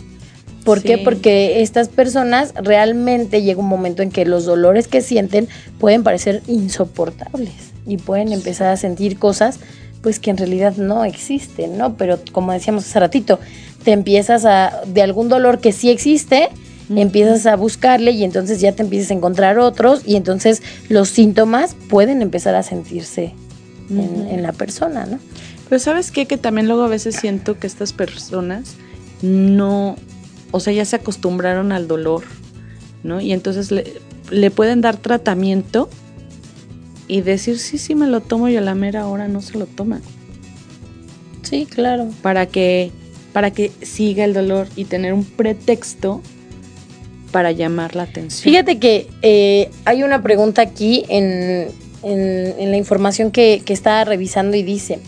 [0.64, 0.98] ¿Por qué?
[0.98, 6.42] Porque estas personas realmente llega un momento en que los dolores que sienten pueden parecer
[6.46, 9.58] insoportables y pueden empezar a sentir cosas
[10.02, 11.96] pues que en realidad no existen, ¿no?
[11.96, 13.38] Pero como decíamos hace ratito,
[13.84, 16.48] te empiezas a, de algún dolor que sí existe,
[16.94, 21.76] empiezas a buscarle y entonces ya te empiezas a encontrar otros y entonces los síntomas
[21.88, 23.32] pueden empezar a sentirse
[23.90, 25.18] en, la persona, ¿no?
[25.70, 26.26] Pero sabes qué?
[26.26, 28.74] Que también luego a veces siento que estas personas
[29.22, 29.96] no,
[30.50, 32.24] o sea, ya se acostumbraron al dolor,
[33.04, 33.20] ¿no?
[33.20, 33.94] Y entonces le,
[34.30, 35.88] le pueden dar tratamiento
[37.06, 39.66] y decir, sí, sí, me lo tomo y a la mera hora no se lo
[39.66, 40.02] toman.
[41.42, 42.08] Sí, claro.
[42.20, 42.90] Para que,
[43.32, 46.20] para que siga el dolor y tener un pretexto
[47.30, 48.42] para llamar la atención.
[48.42, 51.68] Fíjate que eh, hay una pregunta aquí en,
[52.02, 55.00] en, la información que, que, estaba revisando y dice,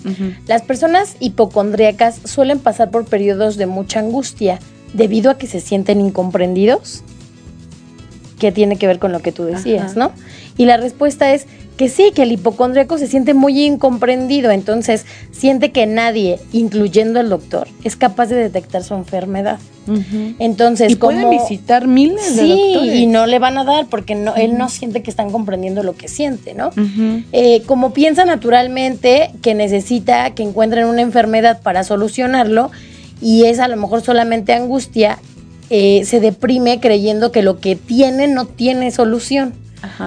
[0.46, 4.58] las personas hipocondríacas suelen pasar por periodos de mucha angustia
[4.92, 7.02] debido a que se sienten incomprendidos,
[8.38, 10.12] que tiene que ver con lo que tú decías, ¿no?
[10.56, 11.46] Y la respuesta es
[11.82, 17.28] que sí, que el hipocondríaco se siente muy incomprendido, entonces siente que nadie, incluyendo el
[17.28, 19.58] doctor, es capaz de detectar su enfermedad.
[20.38, 22.94] Entonces, y pueden visitar miles de doctores.
[22.94, 25.96] y no le van a dar porque no, él no siente que están comprendiendo lo
[25.96, 26.70] que siente, ¿no?
[27.32, 32.70] Eh, como piensa naturalmente que necesita que encuentren una enfermedad para solucionarlo
[33.20, 35.18] y es a lo mejor solamente angustia,
[35.68, 39.54] eh, se deprime creyendo que lo que tiene no tiene solución.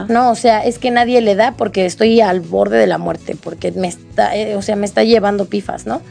[0.07, 3.35] No, o sea, es que nadie le da porque estoy al borde de la muerte,
[3.35, 6.01] porque me está, eh, o sea, me está llevando pifas, ¿no?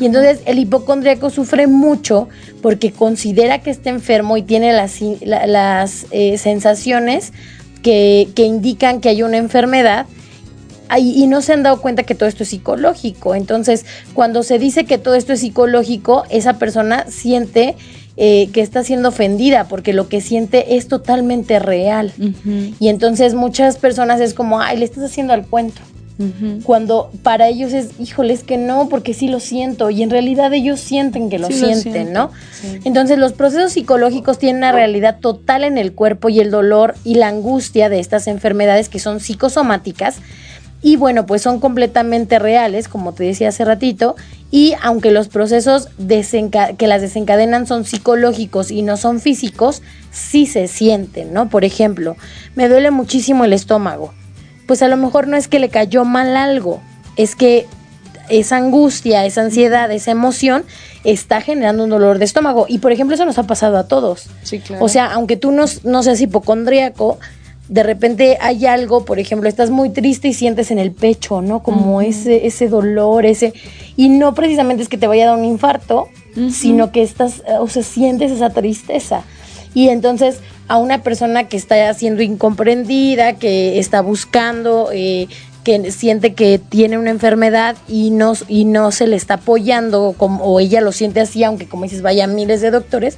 [0.00, 2.28] Y entonces el hipocondríaco sufre mucho
[2.62, 7.32] porque considera que está enfermo y tiene las, las eh, sensaciones
[7.82, 10.06] que, que, indican que hay una enfermedad
[10.96, 13.34] y no se han dado cuenta que todo esto es psicológico.
[13.34, 17.76] Entonces, cuando se dice que todo esto es psicológico, esa persona siente
[18.20, 22.12] eh, que está siendo ofendida porque lo que siente es totalmente real.
[22.80, 25.80] Y entonces muchas personas es como, ay, le estás haciendo al cuento.
[26.64, 29.88] Cuando para ellos es, híjole, es que no, porque sí lo siento.
[29.90, 32.32] Y en realidad ellos sienten que lo sienten, ¿no?
[32.82, 37.14] Entonces los procesos psicológicos tienen una realidad total en el cuerpo y el dolor y
[37.14, 40.16] la angustia de estas enfermedades que son psicosomáticas
[40.80, 44.14] y bueno, pues son completamente reales, como te decía hace ratito,
[44.50, 50.68] y aunque los procesos que las desencadenan son psicológicos y no son físicos, sí se
[50.68, 51.50] sienten, ¿no?
[51.50, 52.16] Por ejemplo,
[52.54, 54.14] me duele muchísimo el estómago.
[54.66, 56.80] Pues a lo mejor no es que le cayó mal algo,
[57.16, 57.66] es que
[58.30, 60.64] esa angustia, esa ansiedad, esa emoción
[61.04, 62.66] está generando un dolor de estómago.
[62.68, 64.28] Y por ejemplo, eso nos ha pasado a todos.
[64.42, 64.84] Sí, claro.
[64.84, 67.18] O sea, aunque tú no, no seas hipocondríaco,
[67.68, 71.62] de repente hay algo, por ejemplo, estás muy triste y sientes en el pecho, ¿no?
[71.62, 73.52] Como ese, ese dolor, ese.
[73.96, 76.08] Y no precisamente es que te vaya a dar un infarto,
[76.50, 79.22] sino que estás, o sea, sientes esa tristeza.
[79.74, 85.28] Y entonces a una persona que está siendo incomprendida, que está buscando, eh,
[85.64, 90.44] que siente que tiene una enfermedad y no, y no se le está apoyando, como,
[90.44, 93.16] o ella lo siente así, aunque como dices, vaya miles de doctores,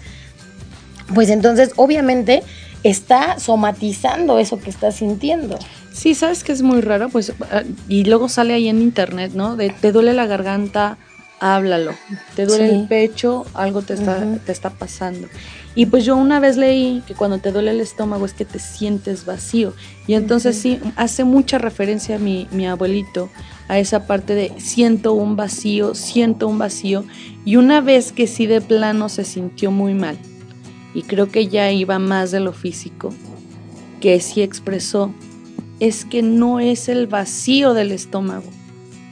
[1.14, 2.42] pues entonces obviamente
[2.82, 5.58] está somatizando eso que está sintiendo.
[5.92, 9.56] Sí, sabes que es muy raro, pues, ah, y luego sale ahí en internet, ¿no?
[9.56, 10.98] De te duele la garganta,
[11.40, 11.92] háblalo.
[12.36, 15.26] Te duele el pecho, algo te está, te está pasando.
[15.74, 18.58] Y pues yo una vez leí que cuando te duele el estómago es que te
[18.58, 19.72] sientes vacío.
[20.06, 23.30] Y entonces sí, hace mucha referencia a mi, mi abuelito,
[23.68, 27.04] a esa parte de siento un vacío, siento un vacío.
[27.44, 30.18] Y una vez que sí de plano se sintió muy mal,
[30.94, 33.12] y creo que ya iba más de lo físico,
[34.00, 35.12] que sí expresó,
[35.78, 38.50] es que no es el vacío del estómago,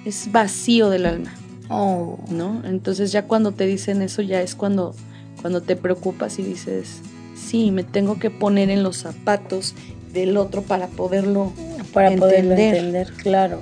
[0.04, 1.34] es vacío del alma.
[1.70, 2.18] Oh.
[2.30, 2.62] ¿No?
[2.64, 4.94] Entonces ya cuando te dicen eso ya es cuando,
[5.40, 7.00] cuando te preocupas y dices,
[7.36, 9.74] sí, me tengo que poner en los zapatos
[10.12, 11.52] del otro para poderlo
[11.92, 13.60] para poderlo entender, claro.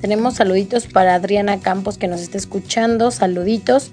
[0.00, 3.90] Tenemos saluditos para Adriana Campos que nos está escuchando, saluditos.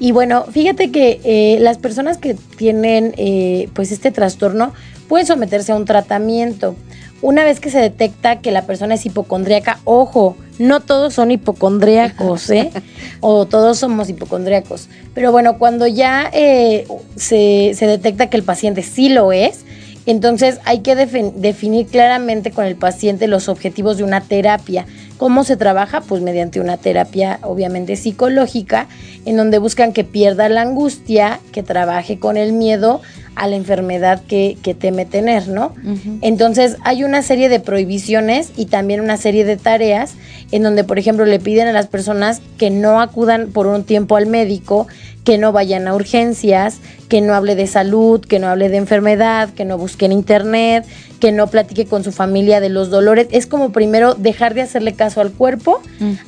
[0.00, 4.72] Y bueno, fíjate que eh, las personas que tienen eh, pues este trastorno
[5.08, 6.74] pueden someterse a un tratamiento.
[7.22, 12.50] Una vez que se detecta que la persona es hipocondríaca, ojo, no todos son hipocondríacos,
[12.50, 12.70] ¿eh?
[13.20, 14.88] o todos somos hipocondríacos.
[15.14, 19.64] Pero bueno, cuando ya eh, se, se detecta que el paciente sí lo es,
[20.06, 24.86] entonces hay que definir claramente con el paciente los objetivos de una terapia.
[25.16, 26.00] ¿Cómo se trabaja?
[26.00, 28.88] Pues mediante una terapia obviamente psicológica,
[29.24, 33.00] en donde buscan que pierda la angustia, que trabaje con el miedo
[33.34, 35.74] a la enfermedad que, teme tener, ¿no?
[36.20, 40.14] Entonces hay una serie de prohibiciones y también una serie de tareas
[40.54, 44.14] en donde, por ejemplo, le piden a las personas que no acudan por un tiempo
[44.14, 44.86] al médico,
[45.24, 49.50] que no vayan a urgencias, que no hable de salud, que no hable de enfermedad,
[49.50, 50.86] que no busque en internet,
[51.18, 53.26] que no platique con su familia de los dolores.
[53.32, 55.80] Es como primero dejar de hacerle caso al cuerpo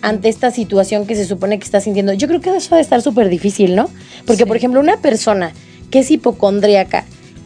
[0.02, 2.12] ante esta situación que se supone que está sintiendo.
[2.12, 3.88] Yo creo que eso debe estar súper difícil, ¿no?
[4.26, 5.52] Porque, por ejemplo, una persona
[5.92, 7.04] que es hipocondríaca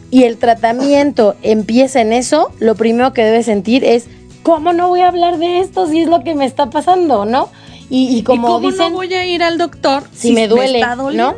[0.09, 4.07] y el tratamiento empieza en eso, lo primero que debe sentir es,
[4.43, 7.49] ¿cómo no voy a hablar de esto si es lo que me está pasando, no?
[7.93, 10.81] Y, como cómo no voy a ir al doctor si, me duele,
[11.13, 11.35] ¿no?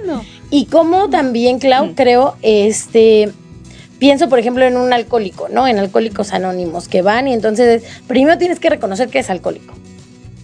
[0.52, 3.32] Y como también, Clau, creo, este,
[3.98, 5.68] pienso, por ejemplo, en un alcohólico, ¿no?
[5.68, 9.74] En alcohólicos anónimos que van y entonces primero tienes que reconocer que es alcohólico.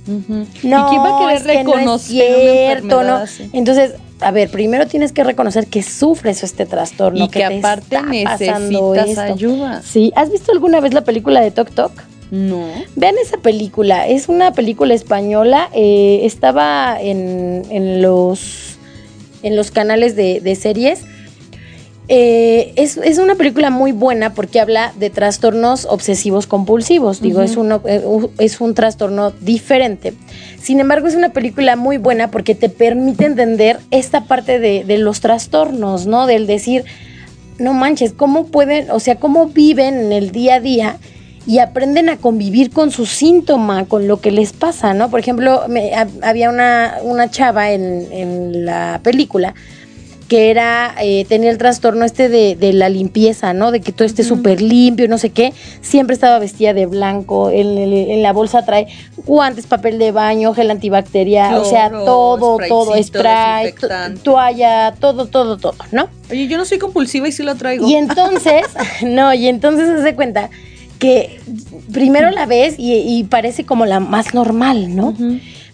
[0.08, 3.24] No, ¿Y quién va a querer reconocer no ¿no?
[3.54, 7.26] Entonces, a ver, primero tienes que reconocer que sufres este trastorno.
[7.26, 9.84] Y que, aparte necesitas ayuda.
[9.84, 11.92] Sí, ¿has visto alguna vez la película de Tok Tok?
[12.32, 12.68] No.
[12.96, 18.78] Vean esa película, es una película española, eh, estaba en, los,
[19.42, 21.02] en los canales de, series.
[22.12, 27.22] Eh, es, una película muy buena porque habla de trastornos obsesivos compulsivos.
[27.22, 28.04] Digo, es, uno, eh,
[28.38, 30.14] es un trastorno diferente.
[30.62, 34.98] Sin embargo, es una película muy buena porque te permite entender esta parte de, de
[34.98, 36.28] los trastornos, ¿no?
[36.28, 36.84] Del decir,
[37.60, 40.98] no manches, ¿cómo pueden, o sea, cómo viven en el día a día?
[41.50, 45.10] Y aprenden a convivir con su síntoma, con lo que les pasa, ¿no?
[45.10, 49.56] Por ejemplo, me, había una, una chava en, en, la película
[50.28, 53.72] que era, eh, tenía el trastorno este de, de, la limpieza, ¿no?
[53.72, 55.52] De que todo esté súper limpio, no sé qué.
[55.82, 58.86] Siempre estaba vestida de blanco, en, en, la bolsa trae
[59.26, 63.74] guantes, papel de baño, gel antibacterial, o sea, todo, todo, spray,
[64.22, 66.10] toalla, todo, todo, todo, ¿no?
[66.30, 67.90] Oye, yo no soy compulsiva y sí lo traigo.
[67.90, 68.68] Y entonces,
[69.04, 70.52] no, y entonces se hace cuenta
[71.00, 71.40] que
[71.92, 75.16] primero la ves y, parece como la más normal, ¿no?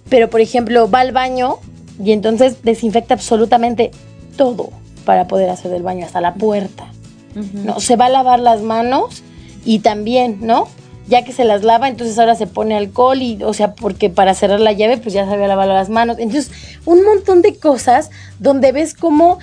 [0.08, 1.58] Pero, por ejemplo, va al baño
[2.04, 3.92] y entonces desinfecta absolutamente
[4.38, 4.70] todo
[5.04, 6.86] para poder hacer del baño, hasta la puerta.
[7.54, 7.80] ¿no?
[7.80, 9.24] Se va a lavar las manos
[9.66, 10.68] y también, ¿no?
[11.08, 14.34] Ya que se las lava, entonces ahora se pone alcohol y, o sea, porque para
[14.34, 16.18] cerrar la llave, pues ya se había lavado las manos.
[16.20, 16.52] Entonces,
[16.86, 18.10] un montón de cosas
[18.40, 19.40] donde ves cómo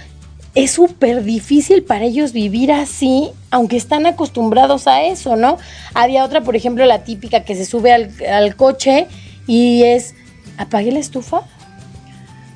[0.55, 5.57] es súper difícil para ellos vivir así, aunque están acostumbrados a eso, ¿no?
[5.95, 9.07] Había otra, por ejemplo, la típica que se sube al, coche
[9.47, 10.15] y es,
[10.59, 11.43] apagué la estufa,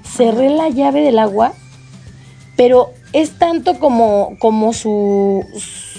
[0.04, 1.54] cerré la llave del agua,
[2.54, 5.44] pero es tanto como, como su,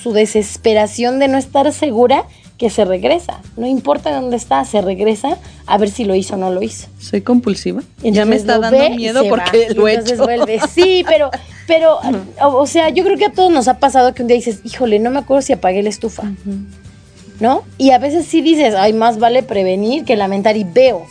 [0.04, 2.26] su desesperación de no estar segura
[2.58, 3.40] que se regresa.
[3.56, 6.88] No importa dónde está, se regresa a ver si lo hizo o no lo hizo.
[7.00, 7.84] Soy compulsiva.
[8.02, 10.18] ya me está dando miedo porque lo he hecho.
[10.18, 10.60] Vuelve.
[10.74, 11.30] Sí, pero,
[11.68, 12.00] pero,
[12.42, 15.00] o, sea, yo creo que a todos nos ha pasado que un día dices, híjole,
[15.00, 16.24] no me acuerdo si apagué la estufa.
[17.40, 17.64] ¿No?
[17.78, 21.06] Y a veces sí dices, ay, más vale prevenir que lamentar y veo.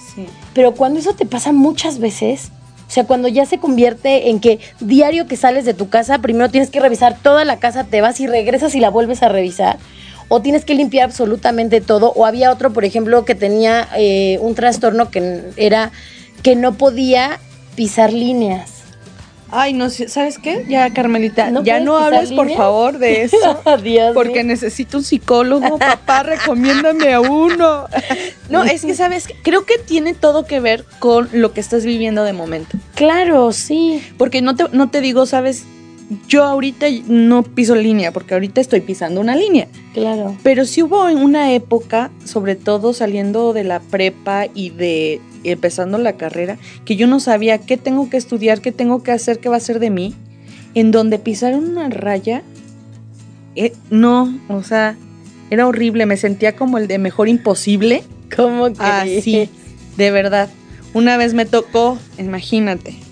[0.55, 2.51] Pero cuando eso te pasa muchas veces,
[2.89, 6.51] o sea, cuando ya se convierte en que diario que sales de tu casa, primero
[6.51, 9.79] tienes que revisar toda la casa, te vas y regresas y la vuelves a revisar
[10.29, 14.55] o tienes que limpiar absolutamente todo, o había otro, por ejemplo, que tenía eh, un
[14.55, 15.93] trastorno que era
[16.43, 17.41] que no podía
[17.75, 18.77] pisar líneas.
[19.49, 20.65] Ay, no sé, ¿sabes qué?
[20.69, 23.63] Ya, Carmelita, ya no hables, por favor, de eso.
[23.83, 27.87] Dios porque necesito un psicólogo, papá, recomiéndame a uno.
[28.51, 29.29] no, es que, ¿sabes?
[29.43, 32.77] Creo que tiene todo que ver con lo que estás viviendo de momento.
[32.97, 34.03] Claro, sí.
[34.19, 35.65] Porque no te, no te digo, ¿sabes?
[36.29, 39.69] Yo ahorita no piso línea, porque ahorita estoy pisando una línea.
[39.93, 40.37] Claro.
[40.43, 46.15] Pero sí hubo una época, sobre todo saliendo de la prepa y de empezando la
[46.15, 49.57] carrera, que yo no sabía qué tengo que estudiar, qué tengo que hacer, qué va
[49.57, 50.15] a ser de mí,
[50.75, 52.43] en donde pisaron una raya,
[53.55, 54.97] eh, no, o sea,
[55.51, 58.03] era horrible, me sentía como el de mejor imposible.
[58.35, 58.81] ¿Cómo que?
[58.81, 59.49] Así,
[59.97, 60.51] de verdad
[60.95, 63.06] Una vez me tocó, imagínate.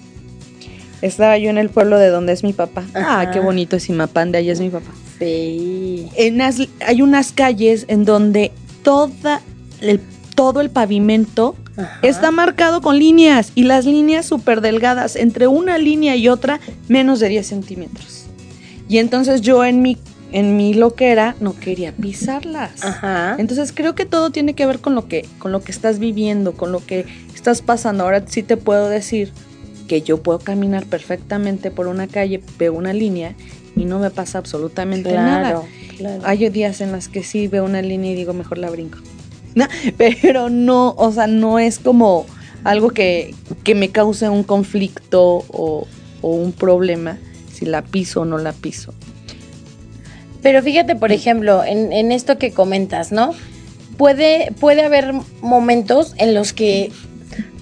[1.05, 2.83] Estaba yo en el pueblo de donde es mi papá.
[2.95, 4.91] Ah, qué bonito es Imapán, de ahí es mi papá.
[5.19, 6.09] Sí.
[6.17, 8.53] En hay unas calles en donde
[8.83, 9.43] toda
[9.83, 10.01] el,
[10.35, 11.99] todo el pavimento Ajá.
[12.01, 17.21] está marcado con líneas y las líneas súper delgadas, entre una línea y otra, menos
[17.21, 18.25] de 10 centímetros.
[18.89, 19.99] Y entonces yo en mi,
[20.33, 22.83] en mi loquera no quería pisarlas.
[22.83, 23.37] Ajá.
[23.39, 26.55] Entonces creo que todo tiene que ver con lo que, con lo que estás viviendo,
[26.55, 28.05] con lo que estás pasando.
[28.05, 29.35] Ahora sí te puedo decir
[29.89, 33.35] que yo puedo caminar perfectamente por una calle, veo una línea
[33.77, 35.51] y no me pasa absolutamente nada.
[35.51, 35.67] Claro,
[35.99, 36.23] claro.
[36.25, 38.99] Hay días en las que sí veo una línea y digo, mejor la brinco.
[39.55, 42.27] No, pero no, o sea, no es como
[42.65, 45.87] algo que, que me cause un conflicto o,
[46.23, 47.19] o un problema
[47.53, 48.93] si la piso o no la piso.
[50.43, 53.33] Pero fíjate, por ejemplo, en, en esto que comentas, ¿no?
[53.97, 56.91] Puede, puede haber momentos en los que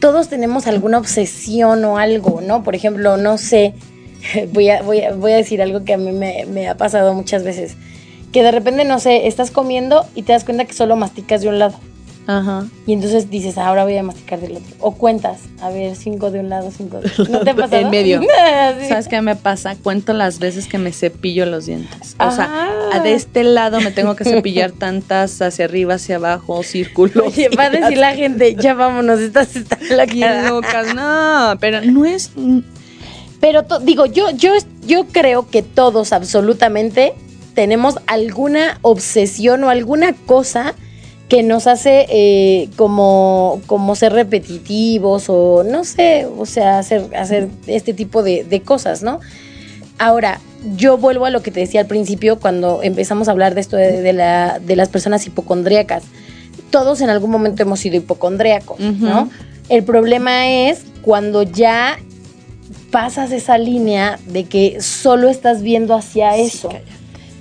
[0.00, 2.62] todos tenemos alguna obsesión o algo, ¿no?
[2.62, 3.74] Por ejemplo, no sé,
[4.52, 7.76] voy a, voy a, decir algo que a mí me, me ha pasado muchas veces.
[8.32, 11.48] Que de repente, no sé, estás comiendo y te das cuenta que solo masticas de
[11.48, 11.78] un lado.
[12.26, 12.66] Ajá.
[12.86, 14.74] Y entonces dices, "Ah, ahora voy a masticar del otro.
[14.80, 17.24] O cuentas, a ver, cinco de un lado, cinco de otro.
[17.28, 17.82] ¿No te ha pasado?
[17.82, 18.20] En medio.
[18.80, 18.88] Sí.
[18.88, 19.74] ¿Sabes qué me pasa?
[19.82, 22.14] Cuento las veces que me cepillo los dientes.
[22.20, 22.48] O sea,
[22.92, 23.00] Ah.
[23.00, 27.16] de este lado me tengo que cepillar tantas hacia arriba, hacia abajo, círculos.
[27.26, 30.94] Oye, va a decir la gente, ya vámonos, estás está Bien locas.
[30.94, 32.30] No, pero no es.
[33.40, 34.52] Pero to- digo, yo, yo,
[34.86, 37.14] yo creo que todos absolutamente
[37.54, 40.74] tenemos alguna obsesión o alguna cosa
[41.28, 47.48] que nos hace eh, como, como ser repetitivos o no sé, o sea, hacer, hacer
[47.66, 49.20] este tipo de, de cosas, ¿no?
[49.98, 50.40] Ahora,
[50.76, 53.76] yo vuelvo a lo que te decía al principio cuando empezamos a hablar de esto
[53.76, 56.04] de, de la, de las personas hipocondríacas.
[56.70, 59.30] Todos en algún momento hemos sido hipocondríacos, ¿no?
[59.68, 61.98] El problema es cuando ya
[62.90, 66.70] pasas esa línea de que solo estás viendo hacia eso,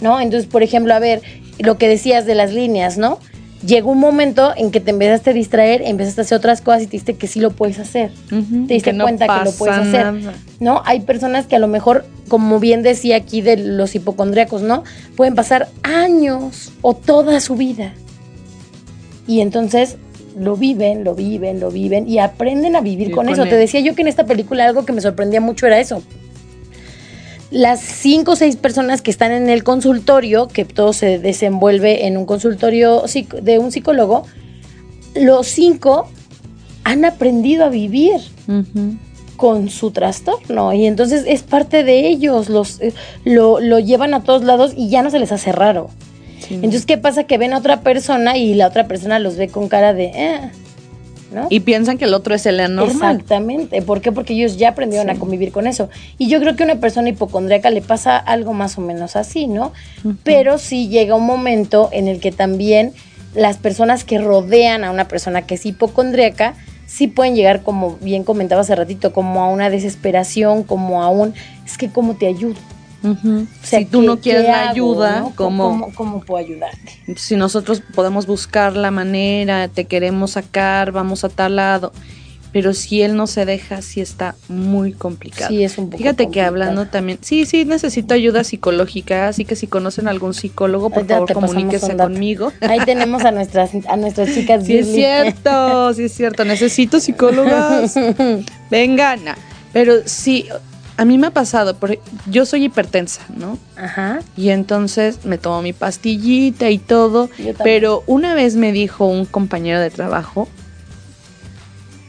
[0.02, 0.20] ¿no?
[0.20, 1.22] Entonces, por ejemplo, a ver,
[1.60, 3.20] lo que decías de las líneas, ¿no?
[3.66, 6.86] Llegó un momento en que te empezaste a distraer, empezaste a hacer otras cosas y
[6.88, 8.12] te diste que sí lo puedes hacer.
[8.30, 10.12] Te diste cuenta que lo puedes hacer.
[10.14, 10.34] nada.
[10.60, 10.82] ¿no?
[10.86, 14.84] Hay personas que a lo mejor, como bien decía aquí de los hipocondríacos, ¿no?
[15.16, 17.94] Pueden pasar años o toda su vida.
[19.28, 19.98] Y entonces
[20.38, 23.44] lo viven, lo viven, lo viven y aprenden a vivir Vivir con, con eso.
[23.44, 23.50] él.
[23.50, 26.02] Te decía yo que en esta película algo que me sorprendía mucho era eso.
[27.52, 32.18] Las cinco o seis personas que están en el consultorio, que todo se desenvuelve en
[32.18, 33.04] un consultorio
[33.42, 34.26] de un psicólogo,
[35.16, 36.10] los cinco
[36.86, 38.22] han aprendido a vivir
[39.36, 42.94] con su trastorno y entonces es parte de ellos, los, eh,
[43.26, 45.90] lo, lo llevan a todos lados y ya no se les hace raro.
[46.40, 46.56] Sí.
[46.56, 47.26] Entonces, ¿qué pasa?
[47.26, 50.52] Que ven a otra persona y la otra persona los ve con cara de, eh,
[51.32, 51.48] ¿no?
[51.50, 52.92] y piensan que el otro es el anormal.
[53.16, 53.82] Exactamente.
[53.82, 54.12] ¿Por qué?
[54.12, 55.16] Porque ellos ya aprendieron Sí.
[55.16, 55.90] a convivir con eso.
[56.18, 59.48] Y yo creo que a una persona hipocondríaca le pasa algo más o menos así,
[59.48, 59.72] ¿no?
[60.24, 62.94] Pero sí llega un momento en el que también
[63.34, 66.56] las personas que rodean a una persona que es hipocondríaca
[66.86, 71.34] sí pueden llegar, como bien comentaba hace ratito, como a una desesperación, como a un,
[71.66, 72.56] es que cómo te ayudo.
[73.04, 73.48] Ujú.
[73.64, 75.34] O sea, si tú ¿qué- no quieres la hago, ayuda, no?
[75.36, 77.00] ¿cómo, ¿Cómo, cómo puedo ayudarte?
[77.16, 81.94] si nosotros podemos buscar la manera, te queremos sacar, vamos a tal lado,
[82.54, 85.50] pero si él no se deja, sí está muy complicado.
[85.50, 89.56] Sí, es un poco Fíjate que hablando también, sí, sí, necesito ayuda psicológica, así que
[89.56, 92.52] si conocen algún psicólogo, por Ahorita favor, comuníquese conmigo.
[92.62, 97.96] Ahí tenemos a nuestras, a nuestras chicas Sí es cierto, sí es cierto, necesito psicólogas.
[98.70, 99.22] Vengan,
[99.72, 100.48] pero sí,
[101.02, 102.00] a mí me ha pasado, porque
[102.30, 103.58] yo soy hipertensa, ¿no?
[103.76, 104.20] Ajá.
[104.38, 107.28] Y entonces me tomo mi pastillita y todo.
[107.64, 110.48] Pero una vez me dijo un compañero de trabajo,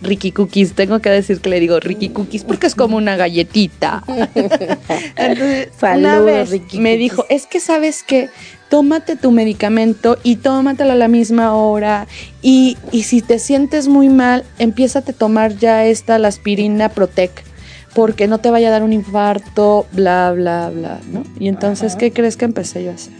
[0.03, 4.05] Ricky Cookies, tengo que decir que le digo Ricky Cookies porque es como una galletita.
[5.17, 6.99] Entonces, una Saludos, vez Ricky me Cookies.
[6.99, 8.29] dijo, es que sabes que
[8.69, 12.09] tómate tu medicamento y tómatelo a la misma hora.
[12.43, 17.43] Y, y si te sientes muy mal, empiézate a tomar ya esta, la aspirina Protec,
[17.95, 21.23] porque no te vaya a dar un infarto, bla, bla, bla, ¿no?
[21.39, 21.99] Y entonces, Ajá.
[21.99, 23.13] ¿qué crees que empecé yo a hacer?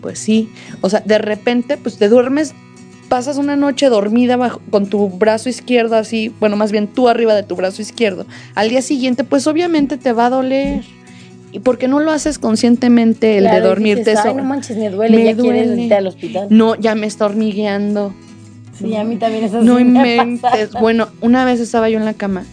[0.00, 2.54] Pues sí, o sea, de repente, pues te duermes,
[3.08, 7.34] pasas una noche dormida bajo- con tu brazo izquierdo así, bueno, más bien tú arriba
[7.34, 8.24] de tu brazo izquierdo.
[8.54, 10.82] Al día siguiente, pues obviamente te va a doler.
[11.52, 14.32] ¿Y por qué no lo haces conscientemente el Claro, de dormirte eso?
[14.34, 15.82] No manches, me duele, Me ya quieres duele.
[15.82, 16.46] irte al hospital.
[16.48, 18.14] No, ya me está hormigueando.
[18.78, 20.78] Sí, a mí también eso No sí me pasado.
[20.80, 22.44] Bueno, una vez estaba yo en la cama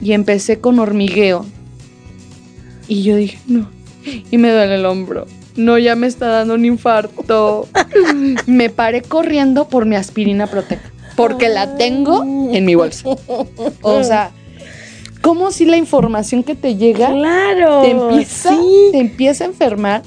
[0.00, 1.46] y empecé con hormigueo.
[2.88, 3.68] Y yo dije, no.
[4.30, 5.26] Y me duele el hombro.
[5.56, 7.68] No, ya me está dando un infarto.
[8.46, 10.80] me paré corriendo por mi aspirina Protec.
[11.16, 12.22] porque la tengo
[12.52, 13.08] en mi bolsa.
[13.82, 14.30] O sea,
[15.22, 18.56] como si la información que te llega claro, te empieza,
[18.92, 20.02] te empieza a enfermar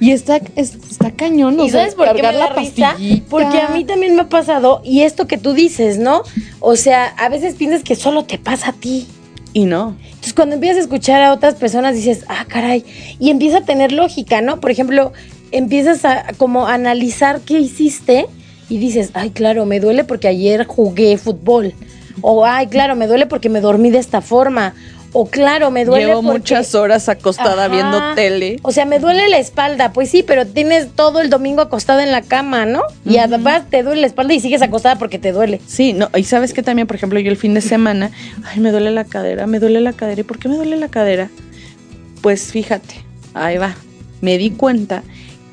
[0.00, 1.58] y está, está cañón.
[1.60, 2.96] ¿Y sabes por qué me la risa?
[3.28, 6.22] Porque a mí también me ha pasado, y esto que tú dices, ¿no?
[6.60, 9.06] O sea, a veces piensas que solo te pasa a ti.
[9.54, 9.96] Y no.
[10.04, 12.84] Entonces, cuando empiezas a escuchar a otras personas, dices, ah, caray.
[13.20, 14.60] Y empieza a tener lógica, ¿no?
[14.60, 15.12] Por ejemplo,
[15.52, 18.26] empiezas a como analizar qué hiciste
[18.68, 21.72] y dices, ay, claro, me duele porque ayer jugué fútbol.
[22.20, 24.74] O, ay, claro, me duele porque me dormí de esta forma.
[25.16, 26.06] O claro, me duele.
[26.06, 28.58] Llevo muchas horas acostada viendo tele.
[28.62, 29.92] O sea, me duele la espalda.
[29.92, 32.82] Pues sí, pero tienes todo el domingo acostada en la cama, ¿no?
[33.06, 35.60] Y además te duele la espalda y sigues acostada porque te duele.
[35.68, 36.10] Sí, no.
[36.16, 38.10] Y sabes que también, por ejemplo, yo el fin de semana,
[38.44, 40.20] ay, me duele la cadera, me duele la cadera.
[40.20, 41.30] ¿Y por qué me duele la cadera?
[42.20, 42.96] Pues fíjate,
[43.34, 43.76] ahí va.
[44.20, 45.04] Me di cuenta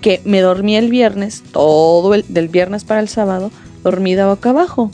[0.02, 3.52] que me dormí el viernes, todo el del viernes para el sábado,
[3.84, 4.90] dormida boca abajo.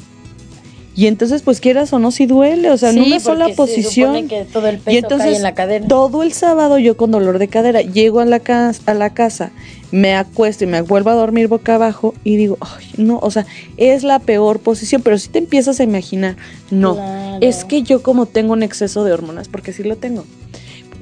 [0.97, 4.27] Y entonces, pues quieras o no, si duele, o sea, en una sola posición.
[4.27, 5.87] que todo el peso y entonces, cae en la cadera.
[5.87, 9.51] Todo el sábado yo con dolor de cadera llego a la, casa, a la casa,
[9.91, 13.45] me acuesto y me vuelvo a dormir boca abajo y digo, ay, no, o sea,
[13.77, 16.35] es la peor posición, pero si te empiezas a imaginar,
[16.71, 16.97] no,
[17.41, 20.25] es que yo como tengo un exceso de hormonas, porque sí lo tengo.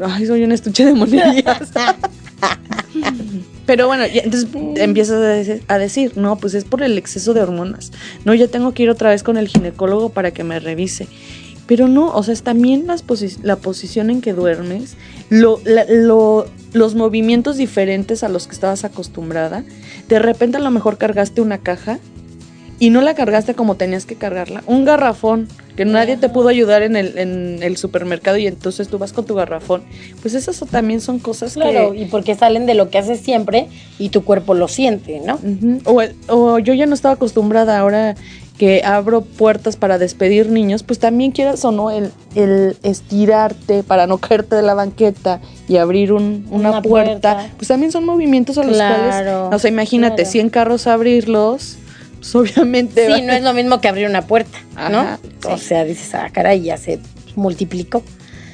[0.04, 1.72] Ay, soy un estuche de monedillas.
[3.66, 7.92] Pero bueno, entonces empiezas a decir, no, pues es por el exceso de hormonas.
[8.24, 11.08] No, ya tengo que ir otra vez con el ginecólogo para que me revise.
[11.68, 13.04] Pero no, o sea, es también las
[13.42, 14.98] la posición en que duermes,
[15.30, 15.60] lo,
[16.74, 19.64] los movimientos diferentes a los que estabas acostumbrada.
[20.08, 22.00] De repente a lo mejor cargaste una caja
[22.80, 24.64] y no la cargaste como tenías que cargarla.
[24.68, 28.98] Un garrafón que nadie te pudo ayudar en el, en el supermercado y entonces tú
[28.98, 29.84] vas con tu garrafón.
[30.22, 33.68] Pues esas también son cosas claro, y porque salen de lo que haces siempre
[34.00, 35.40] y tu cuerpo lo siente, ¿no?
[35.86, 38.16] o, o yo ya no estaba acostumbrada ahora
[38.58, 44.08] que abro puertas para despedir niños, pues también quieras o no el, el estirarte para
[44.08, 48.64] no caerte de la banqueta y abrir un, una, puerta, pues también son movimientos a
[48.64, 51.78] los cuales, o sea, imagínate, 100 carros abrirlos,
[52.18, 53.08] pues, obviamente.
[53.14, 54.58] Sí, no es lo mismo que abrir una puerta,
[54.92, 55.18] ¿no?
[55.48, 57.00] O sea, dices, ah, caray, ya se
[57.36, 58.04] multiplicó.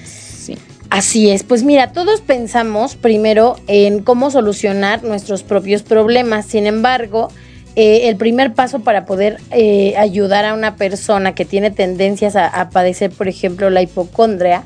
[0.05, 0.57] Sí.
[0.89, 1.43] Así es.
[1.43, 6.45] Pues mira, todos pensamos primero en cómo solucionar nuestros propios problemas.
[6.45, 7.29] Sin embargo,
[7.77, 12.69] eh, el primer paso para poder eh, ayudar a una persona que tiene tendencias a,
[12.69, 14.63] padecer, por ejemplo, la hipocondria,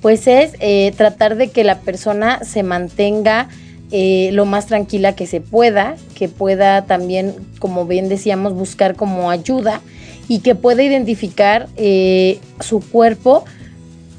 [0.00, 3.48] pues es eh, tratar de que la persona se mantenga
[3.92, 9.30] eh, lo más tranquila que se pueda, que pueda también, como bien decíamos, buscar como
[9.30, 9.80] ayuda
[10.28, 13.44] y que pueda identificar eh, su cuerpo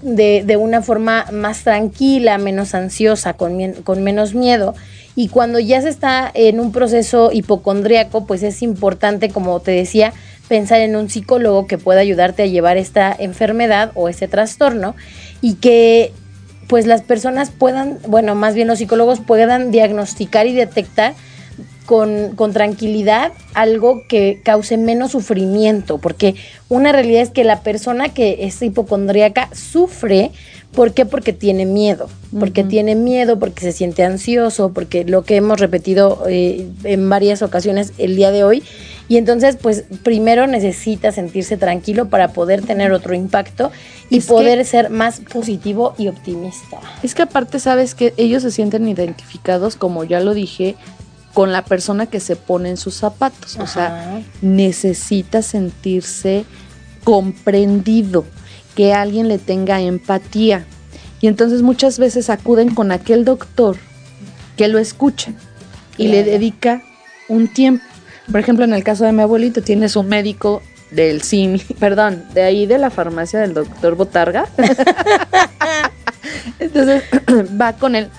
[0.01, 4.73] de, una forma más tranquila, menos ansiosa, con, con menos miedo.
[5.15, 10.13] Y cuando ya se está en un proceso hipocondríaco, pues es importante, como te decía,
[10.47, 14.95] pensar en un psicólogo que pueda ayudarte a llevar esta enfermedad o ese trastorno
[15.41, 16.13] y que
[16.67, 21.15] pues las personas puedan, bueno, más bien los psicólogos puedan diagnosticar y detectar
[21.85, 26.35] con, con, tranquilidad algo que cause menos sufrimiento, porque
[26.67, 30.31] una realidad es que la persona que es hipocondríaca sufre,
[30.73, 31.05] ¿por qué?
[31.05, 36.25] Porque tiene miedo, porque tiene miedo, porque se siente ansioso, porque lo que hemos repetido
[36.27, 38.63] eh, en varias ocasiones el día de hoy,
[39.09, 43.71] y entonces pues primero necesita sentirse tranquilo para poder tener otro impacto
[44.09, 46.79] y poder ser más positivo y optimista.
[47.03, 50.75] Es que aparte sabes que ellos se sienten identificados, como ya lo dije,
[51.33, 53.57] con la persona que se pone en sus zapatos.
[53.57, 56.45] O sea, necesita sentirse
[57.03, 58.25] comprendido,
[58.75, 60.65] que alguien le tenga empatía.
[61.21, 63.77] Y entonces muchas veces acuden con aquel doctor
[64.55, 65.31] que lo escucha
[65.97, 66.83] y le dedica
[67.29, 67.85] un tiempo.
[68.31, 70.61] Por ejemplo, en el caso de mi abuelito, tienes un médico
[70.91, 74.47] del CIMI, perdón, de ahí de la farmacia del doctor Botarga.
[76.59, 77.03] entonces
[77.61, 78.09] va con él,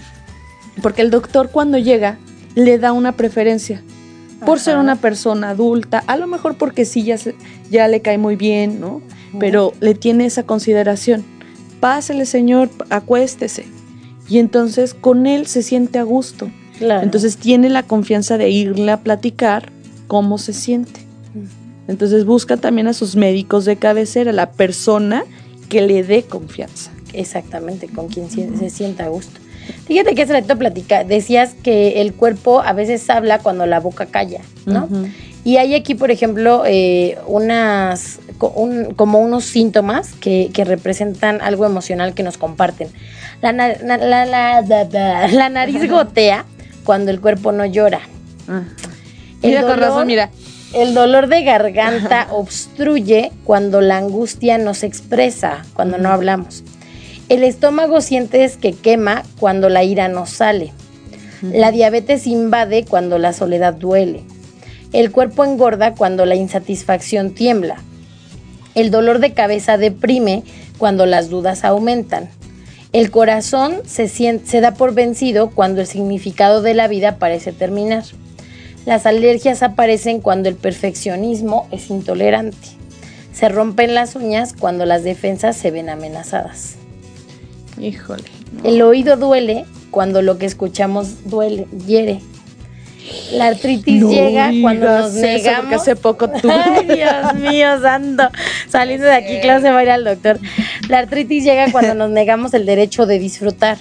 [0.83, 2.19] porque el doctor cuando llega
[2.55, 3.83] le da una preferencia
[4.45, 7.17] por ser una persona adulta, a lo mejor porque sí ya,
[7.71, 9.03] ya le cae muy bien, ¿no?
[9.41, 11.25] Pero le tiene esa consideración.
[11.81, 13.67] Pásele, señor, acuéstese.
[14.29, 16.51] Y entonces con él se siente a gusto.
[16.81, 19.73] Entonces tiene la confianza de irle a platicar
[20.09, 21.01] cómo se siente.
[21.87, 25.25] Entonces busca también a sus médicos de cabecera, la persona
[25.69, 26.91] que le dé confianza.
[27.13, 29.41] Exactamente, con quien se sienta a gusto.
[29.87, 34.07] Fíjate que hace rato platica, decías que el cuerpo a veces habla cuando la boca
[34.07, 34.89] calla, ¿no?
[35.45, 42.23] Y hay aquí, por ejemplo, eh, unas, como unos síntomas que, representan algo emocional que
[42.23, 42.89] nos comparten.
[43.41, 43.53] La,
[45.49, 46.45] nariz gotea
[46.85, 48.01] cuando el cuerpo no llora.
[49.43, 50.31] Mira, con razón, mira.
[50.75, 56.63] El dolor de garganta obstruye cuando la angustia nos expresa, cuando no hablamos.
[57.29, 60.73] El estómago sientes que quema cuando la ira no sale.
[61.43, 64.25] La diabetes invade cuando la soledad duele.
[64.93, 67.83] El cuerpo engorda cuando la insatisfacción tiembla.
[68.75, 70.43] El dolor de cabeza deprime
[70.79, 72.29] cuando las dudas aumentan.
[72.93, 78.05] El corazón se, se da por vencido cuando el significado de la vida parece terminar.
[78.89, 82.57] Las alergias aparecen cuando el perfeccionismo es intolerante.
[83.35, 86.77] Se rompen las uñas cuando las defensas se ven amenazadas.
[87.79, 88.25] Híjole.
[88.65, 92.21] El oído duele cuando lo que escuchamos duele, hiere.
[93.35, 95.61] La artritis llega cuando nos negamos.
[95.61, 96.51] porque hace poco tú.
[96.51, 98.31] Ay, Dios mío, santo.
[98.71, 100.41] Saliendo de aquí, clase va a ir al doctor.
[100.89, 103.77] La artritis llega cuando nos negamos el derecho de disfrutar.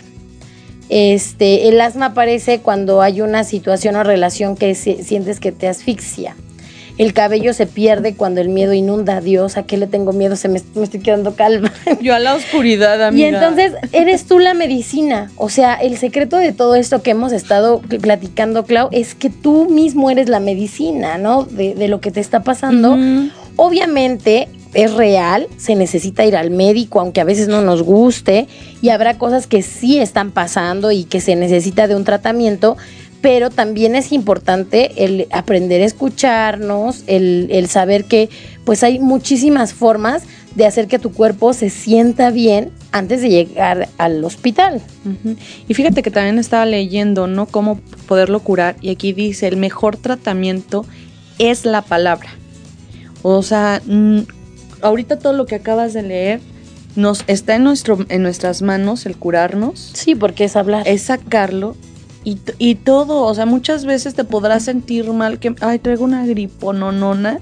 [0.89, 6.35] Este, el asma aparece cuando hay una situación o relación que sientes que te asfixia.
[6.97, 9.21] El cabello se pierde cuando el miedo inunda.
[9.21, 10.35] Dios, ¿a qué le tengo miedo?
[10.35, 11.71] Se me, estoy quedando calma.
[12.01, 13.25] Yo a la oscuridad, amiga.
[13.25, 15.31] Y entonces eres tú la medicina.
[15.35, 19.69] O sea, el secreto de todo esto que hemos estado platicando, Clau, es que tú
[19.69, 21.43] mismo eres la medicina, ¿no?
[21.43, 22.97] De, lo que te está pasando.
[23.57, 28.47] Obviamente, es real, se necesita ir al médico, aunque a veces no nos guste,
[28.79, 32.77] y habrá cosas que sí están pasando y que se necesita de un tratamiento,
[33.19, 38.29] pero también es importante el aprender a escucharnos, el, saber que
[38.65, 40.21] pues hay muchísimas formas
[40.53, 44.79] de hacer que tu cuerpo se sienta bien antes de llegar al hospital.
[45.67, 47.47] Y fíjate que también estaba leyendo, ¿no?
[47.47, 48.75] Cómo poderlo curar.
[48.81, 50.85] Y aquí dice, el mejor tratamiento
[51.39, 52.29] es la palabra.
[53.23, 53.81] O sea,
[54.81, 56.39] ahorita todo lo que acabas de leer
[56.95, 59.91] nos está en nuestro en nuestras manos el curarnos.
[59.93, 60.87] Sí, porque es hablar.
[60.87, 61.75] Es sacarlo
[62.27, 66.25] y, y todo, o sea, muchas veces te podrás sentir mal que ay, traigo una
[66.25, 67.39] gripononona,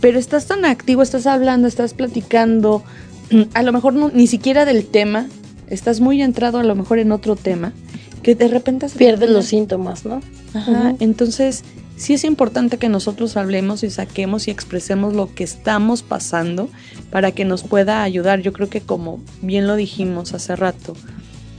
[0.00, 2.82] pero estás tan activo, estás hablando, estás platicando,
[3.54, 5.28] a lo mejor no, ni siquiera del tema,
[5.68, 7.72] estás muy entrado a lo mejor en otro tema,
[8.24, 10.20] que de repente pierdes los síntomas, ¿no?
[10.54, 11.62] Ajá, entonces
[11.96, 16.68] sí es importante que nosotros hablemos y saquemos y expresemos lo que estamos pasando
[17.10, 18.40] para que nos pueda ayudar.
[18.40, 20.94] Yo creo que como bien lo dijimos hace rato,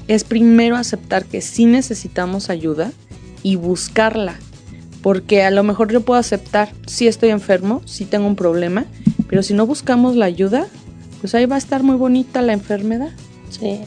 [0.08, 2.92] es primero aceptar que sí necesitamos ayuda
[3.44, 4.40] y buscarla.
[5.02, 8.86] Porque a lo mejor yo puedo aceptar si estoy enfermo, si tengo un problema,
[9.30, 10.68] pero si no buscamos la ayuda,
[11.22, 13.12] pues ahí va a estar muy bonita la enfermedad.
[13.50, 13.80] Sí.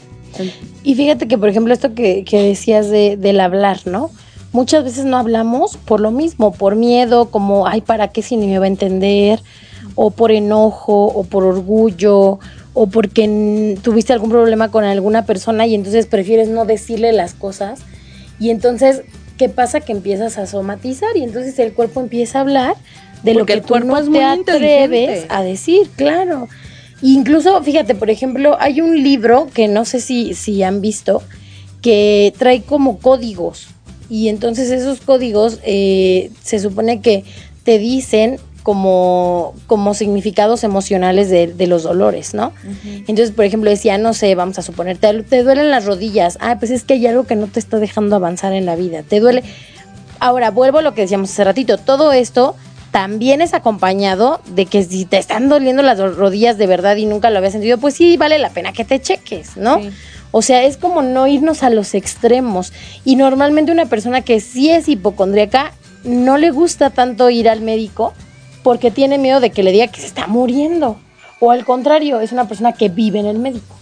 [0.83, 4.11] Y fíjate que, por ejemplo, esto que, decías de, del hablar, ¿no?
[4.51, 8.47] Muchas veces no hablamos por lo mismo, por miedo, como, ay, ¿para qué si ni
[8.47, 9.41] me va a entender?
[9.95, 12.39] O por enojo, o por orgullo,
[12.73, 17.81] o porque tuviste algún problema con alguna persona y entonces prefieres no decirle las cosas.
[18.39, 19.03] Y entonces,
[19.37, 19.81] ¿qué pasa?
[19.81, 22.75] Que empiezas a somatizar y entonces el cuerpo empieza a hablar
[23.23, 26.47] de lo que el cuerpo no te atreves a decir, claro.
[27.03, 31.23] Incluso, fíjate, por ejemplo, hay un libro que no sé si, si han visto,
[31.81, 33.67] que trae como códigos
[34.11, 37.23] y entonces esos códigos eh, se supone que
[37.63, 42.51] te dicen como, como significados emocionales de, los dolores, ¿no?
[42.83, 46.57] Entonces, por ejemplo, decía, no sé, vamos a suponer, te, te, duelen las rodillas, ah,
[46.59, 49.21] pues es que hay algo que no te está dejando avanzar en la vida, te
[49.21, 49.43] duele.
[50.19, 52.57] Ahora, vuelvo a lo que decíamos hace ratito, todo esto
[52.91, 57.29] también es acompañado de que si te están doliendo las rodillas de verdad y nunca
[57.29, 59.81] lo habías sentido, pues sí vale la pena que te cheques, ¿no?
[60.31, 62.73] O sea, es como no irnos a los extremos.
[63.05, 65.73] Y normalmente una persona que sí es hipocondríaca
[66.03, 68.13] no le gusta tanto ir al médico
[68.63, 70.97] porque tiene miedo de que le diga que se está muriendo.
[71.39, 73.75] O al contrario, es una persona que vive en el médico.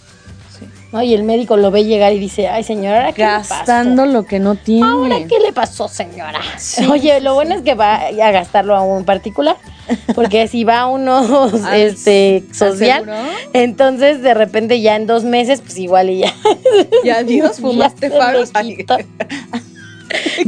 [0.92, 4.56] Y el médico lo ve llegar y dice, ay señora, ¿qué Gastando lo que no
[4.56, 4.86] tiene.
[4.86, 6.40] Ahora, ¿qué le pasó, señora?
[6.90, 9.56] Oye, lo bueno es que va a gastarlo a un particular.
[10.14, 13.04] Porque si va a uno este, social,
[13.52, 16.34] entonces de repente ya en dos meses, pues igual y ya.
[17.04, 18.50] Ya adiós, fumaste faros.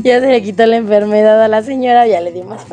[0.03, 2.65] ya se le quitó la enfermedad a la señora, ya le dio más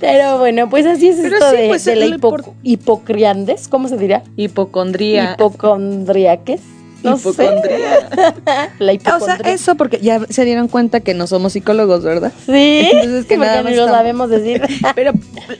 [0.00, 2.18] Pero bueno, pues así es esto de, pues, la
[2.62, 4.22] hipocriandes, ¿cómo se dirá?
[4.36, 5.34] Hipocondría.
[5.34, 6.60] Hipocondriaques.
[7.02, 8.08] No hipocondría.
[8.78, 9.36] la hipocondría.
[9.36, 12.32] O sea, eso porque ya se dieron cuenta que no somos psicólogos, ¿verdad?
[12.46, 12.88] Sí.
[12.92, 14.62] Entonces que nada más lo sabemos decir.
[14.94, 15.12] Pero,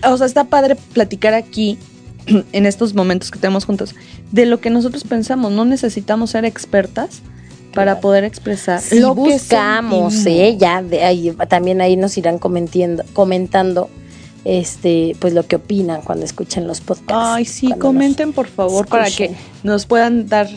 [0.08, 1.78] o sea, está padre platicar aquí
[2.52, 3.94] en estos momentos que tenemos juntos
[4.32, 5.52] de lo que nosotros pensamos.
[5.52, 7.20] No necesitamos ser expertas
[7.74, 10.56] para poder expresar lo buscamos, ¿eh?
[10.58, 13.90] Ya de ahí, también ahí nos irán comentando, comentando
[14.44, 17.12] este pues lo que opinan cuando escuchen los podcasts.
[17.12, 20.48] Ay, sí, comenten por favor para que nos puedan dar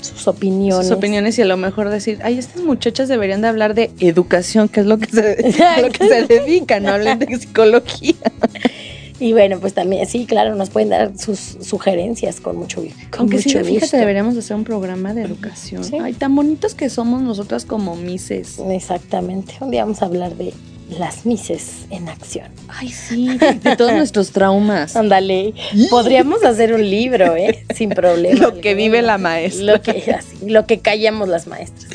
[0.00, 0.86] sus opiniones.
[0.86, 4.68] Sus opiniones y a lo mejor decir, ay, estas muchachas deberían de hablar de educación,
[4.68, 8.14] que es lo que se, lo que se dedican, no hablen de psicología.
[9.20, 12.98] Y bueno, pues también, sí, claro, nos pueden dar sus sugerencias con mucho gusto.
[13.18, 15.82] Aunque sí, fíjate, deberíamos hacer un programa de educación.
[16.02, 18.58] Ay, tan bonitos que somos nosotras como mises.
[18.70, 19.54] Exactamente.
[19.60, 20.52] Un día vamos a hablar de
[20.90, 22.48] las mises en acción.
[22.68, 24.96] Ay, sí, de todos nuestros traumas.
[24.96, 25.54] Ándale.
[25.90, 27.64] Podríamos hacer un libro, ¿eh?
[27.74, 28.40] Sin problema.
[28.40, 29.64] Lo que vive la maestra.
[29.64, 31.92] Lo que, lo que callamos las maestras.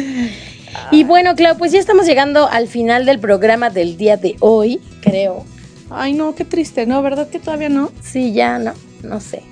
[0.91, 4.79] Y bueno, Clau, pues ya estamos llegando al final del programa del día de hoy,
[5.01, 5.45] creo.
[5.89, 7.01] Ay, no, qué triste, ¿no?
[7.01, 7.91] ¿Verdad que todavía no?
[8.01, 8.73] Sí, ya no,
[9.03, 9.43] no sé.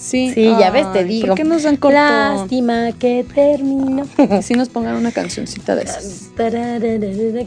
[0.00, 1.28] Sí, sí ya ves, te digo.
[1.28, 1.94] ¿Por qué nos dan corto?
[1.94, 4.06] Lástima que terminó.
[4.42, 6.30] Si nos pongan una cancioncita de esas.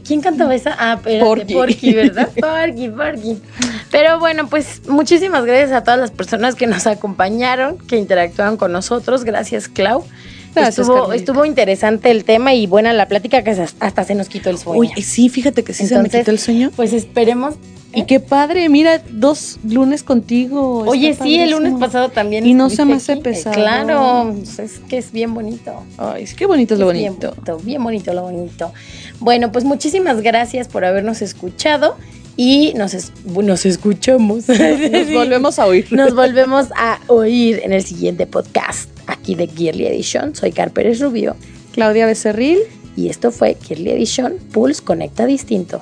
[0.06, 0.76] ¿Quién cantaba esa?
[0.78, 1.54] Ah, pero Porky.
[1.54, 2.30] Porky, ¿verdad?
[2.40, 3.42] Porky, Porky.
[3.90, 8.72] Pero bueno, pues muchísimas gracias a todas las personas que nos acompañaron, que interactuaron con
[8.72, 9.24] nosotros.
[9.24, 10.06] Gracias, Clau.
[10.54, 13.50] Gracias, estuvo, estuvo interesante el tema y buena la plática que
[13.80, 14.80] hasta se nos quitó el sueño.
[14.80, 16.72] Uy, sí, fíjate que sí se me quitó el sueño.
[16.76, 17.56] Pues esperemos
[17.94, 20.80] y qué padre, mira, dos lunes contigo.
[20.80, 22.46] Oye, sí, el lunes pasado también.
[22.46, 23.56] Y no se me hace pesado.
[23.56, 25.84] Claro, es que es bien bonito.
[25.98, 27.12] Ay, es que bonito es lo bonito.
[27.12, 28.74] Bien bonito, bien bonito lo bonito.
[29.20, 31.96] Bueno, pues muchísimas gracias por habernos escuchado
[32.36, 34.48] y nos, nos escuchamos.
[34.48, 35.88] Nos volvemos a oír.
[35.92, 40.36] Nos volvemos a oír en el siguiente podcast aquí de Gearly Edition.
[40.36, 41.36] Soy Car Pérez Rubio.
[41.74, 42.60] Claudia Becerril.
[42.96, 45.82] Y esto fue Gearly Edition Pulse Conecta Distinto.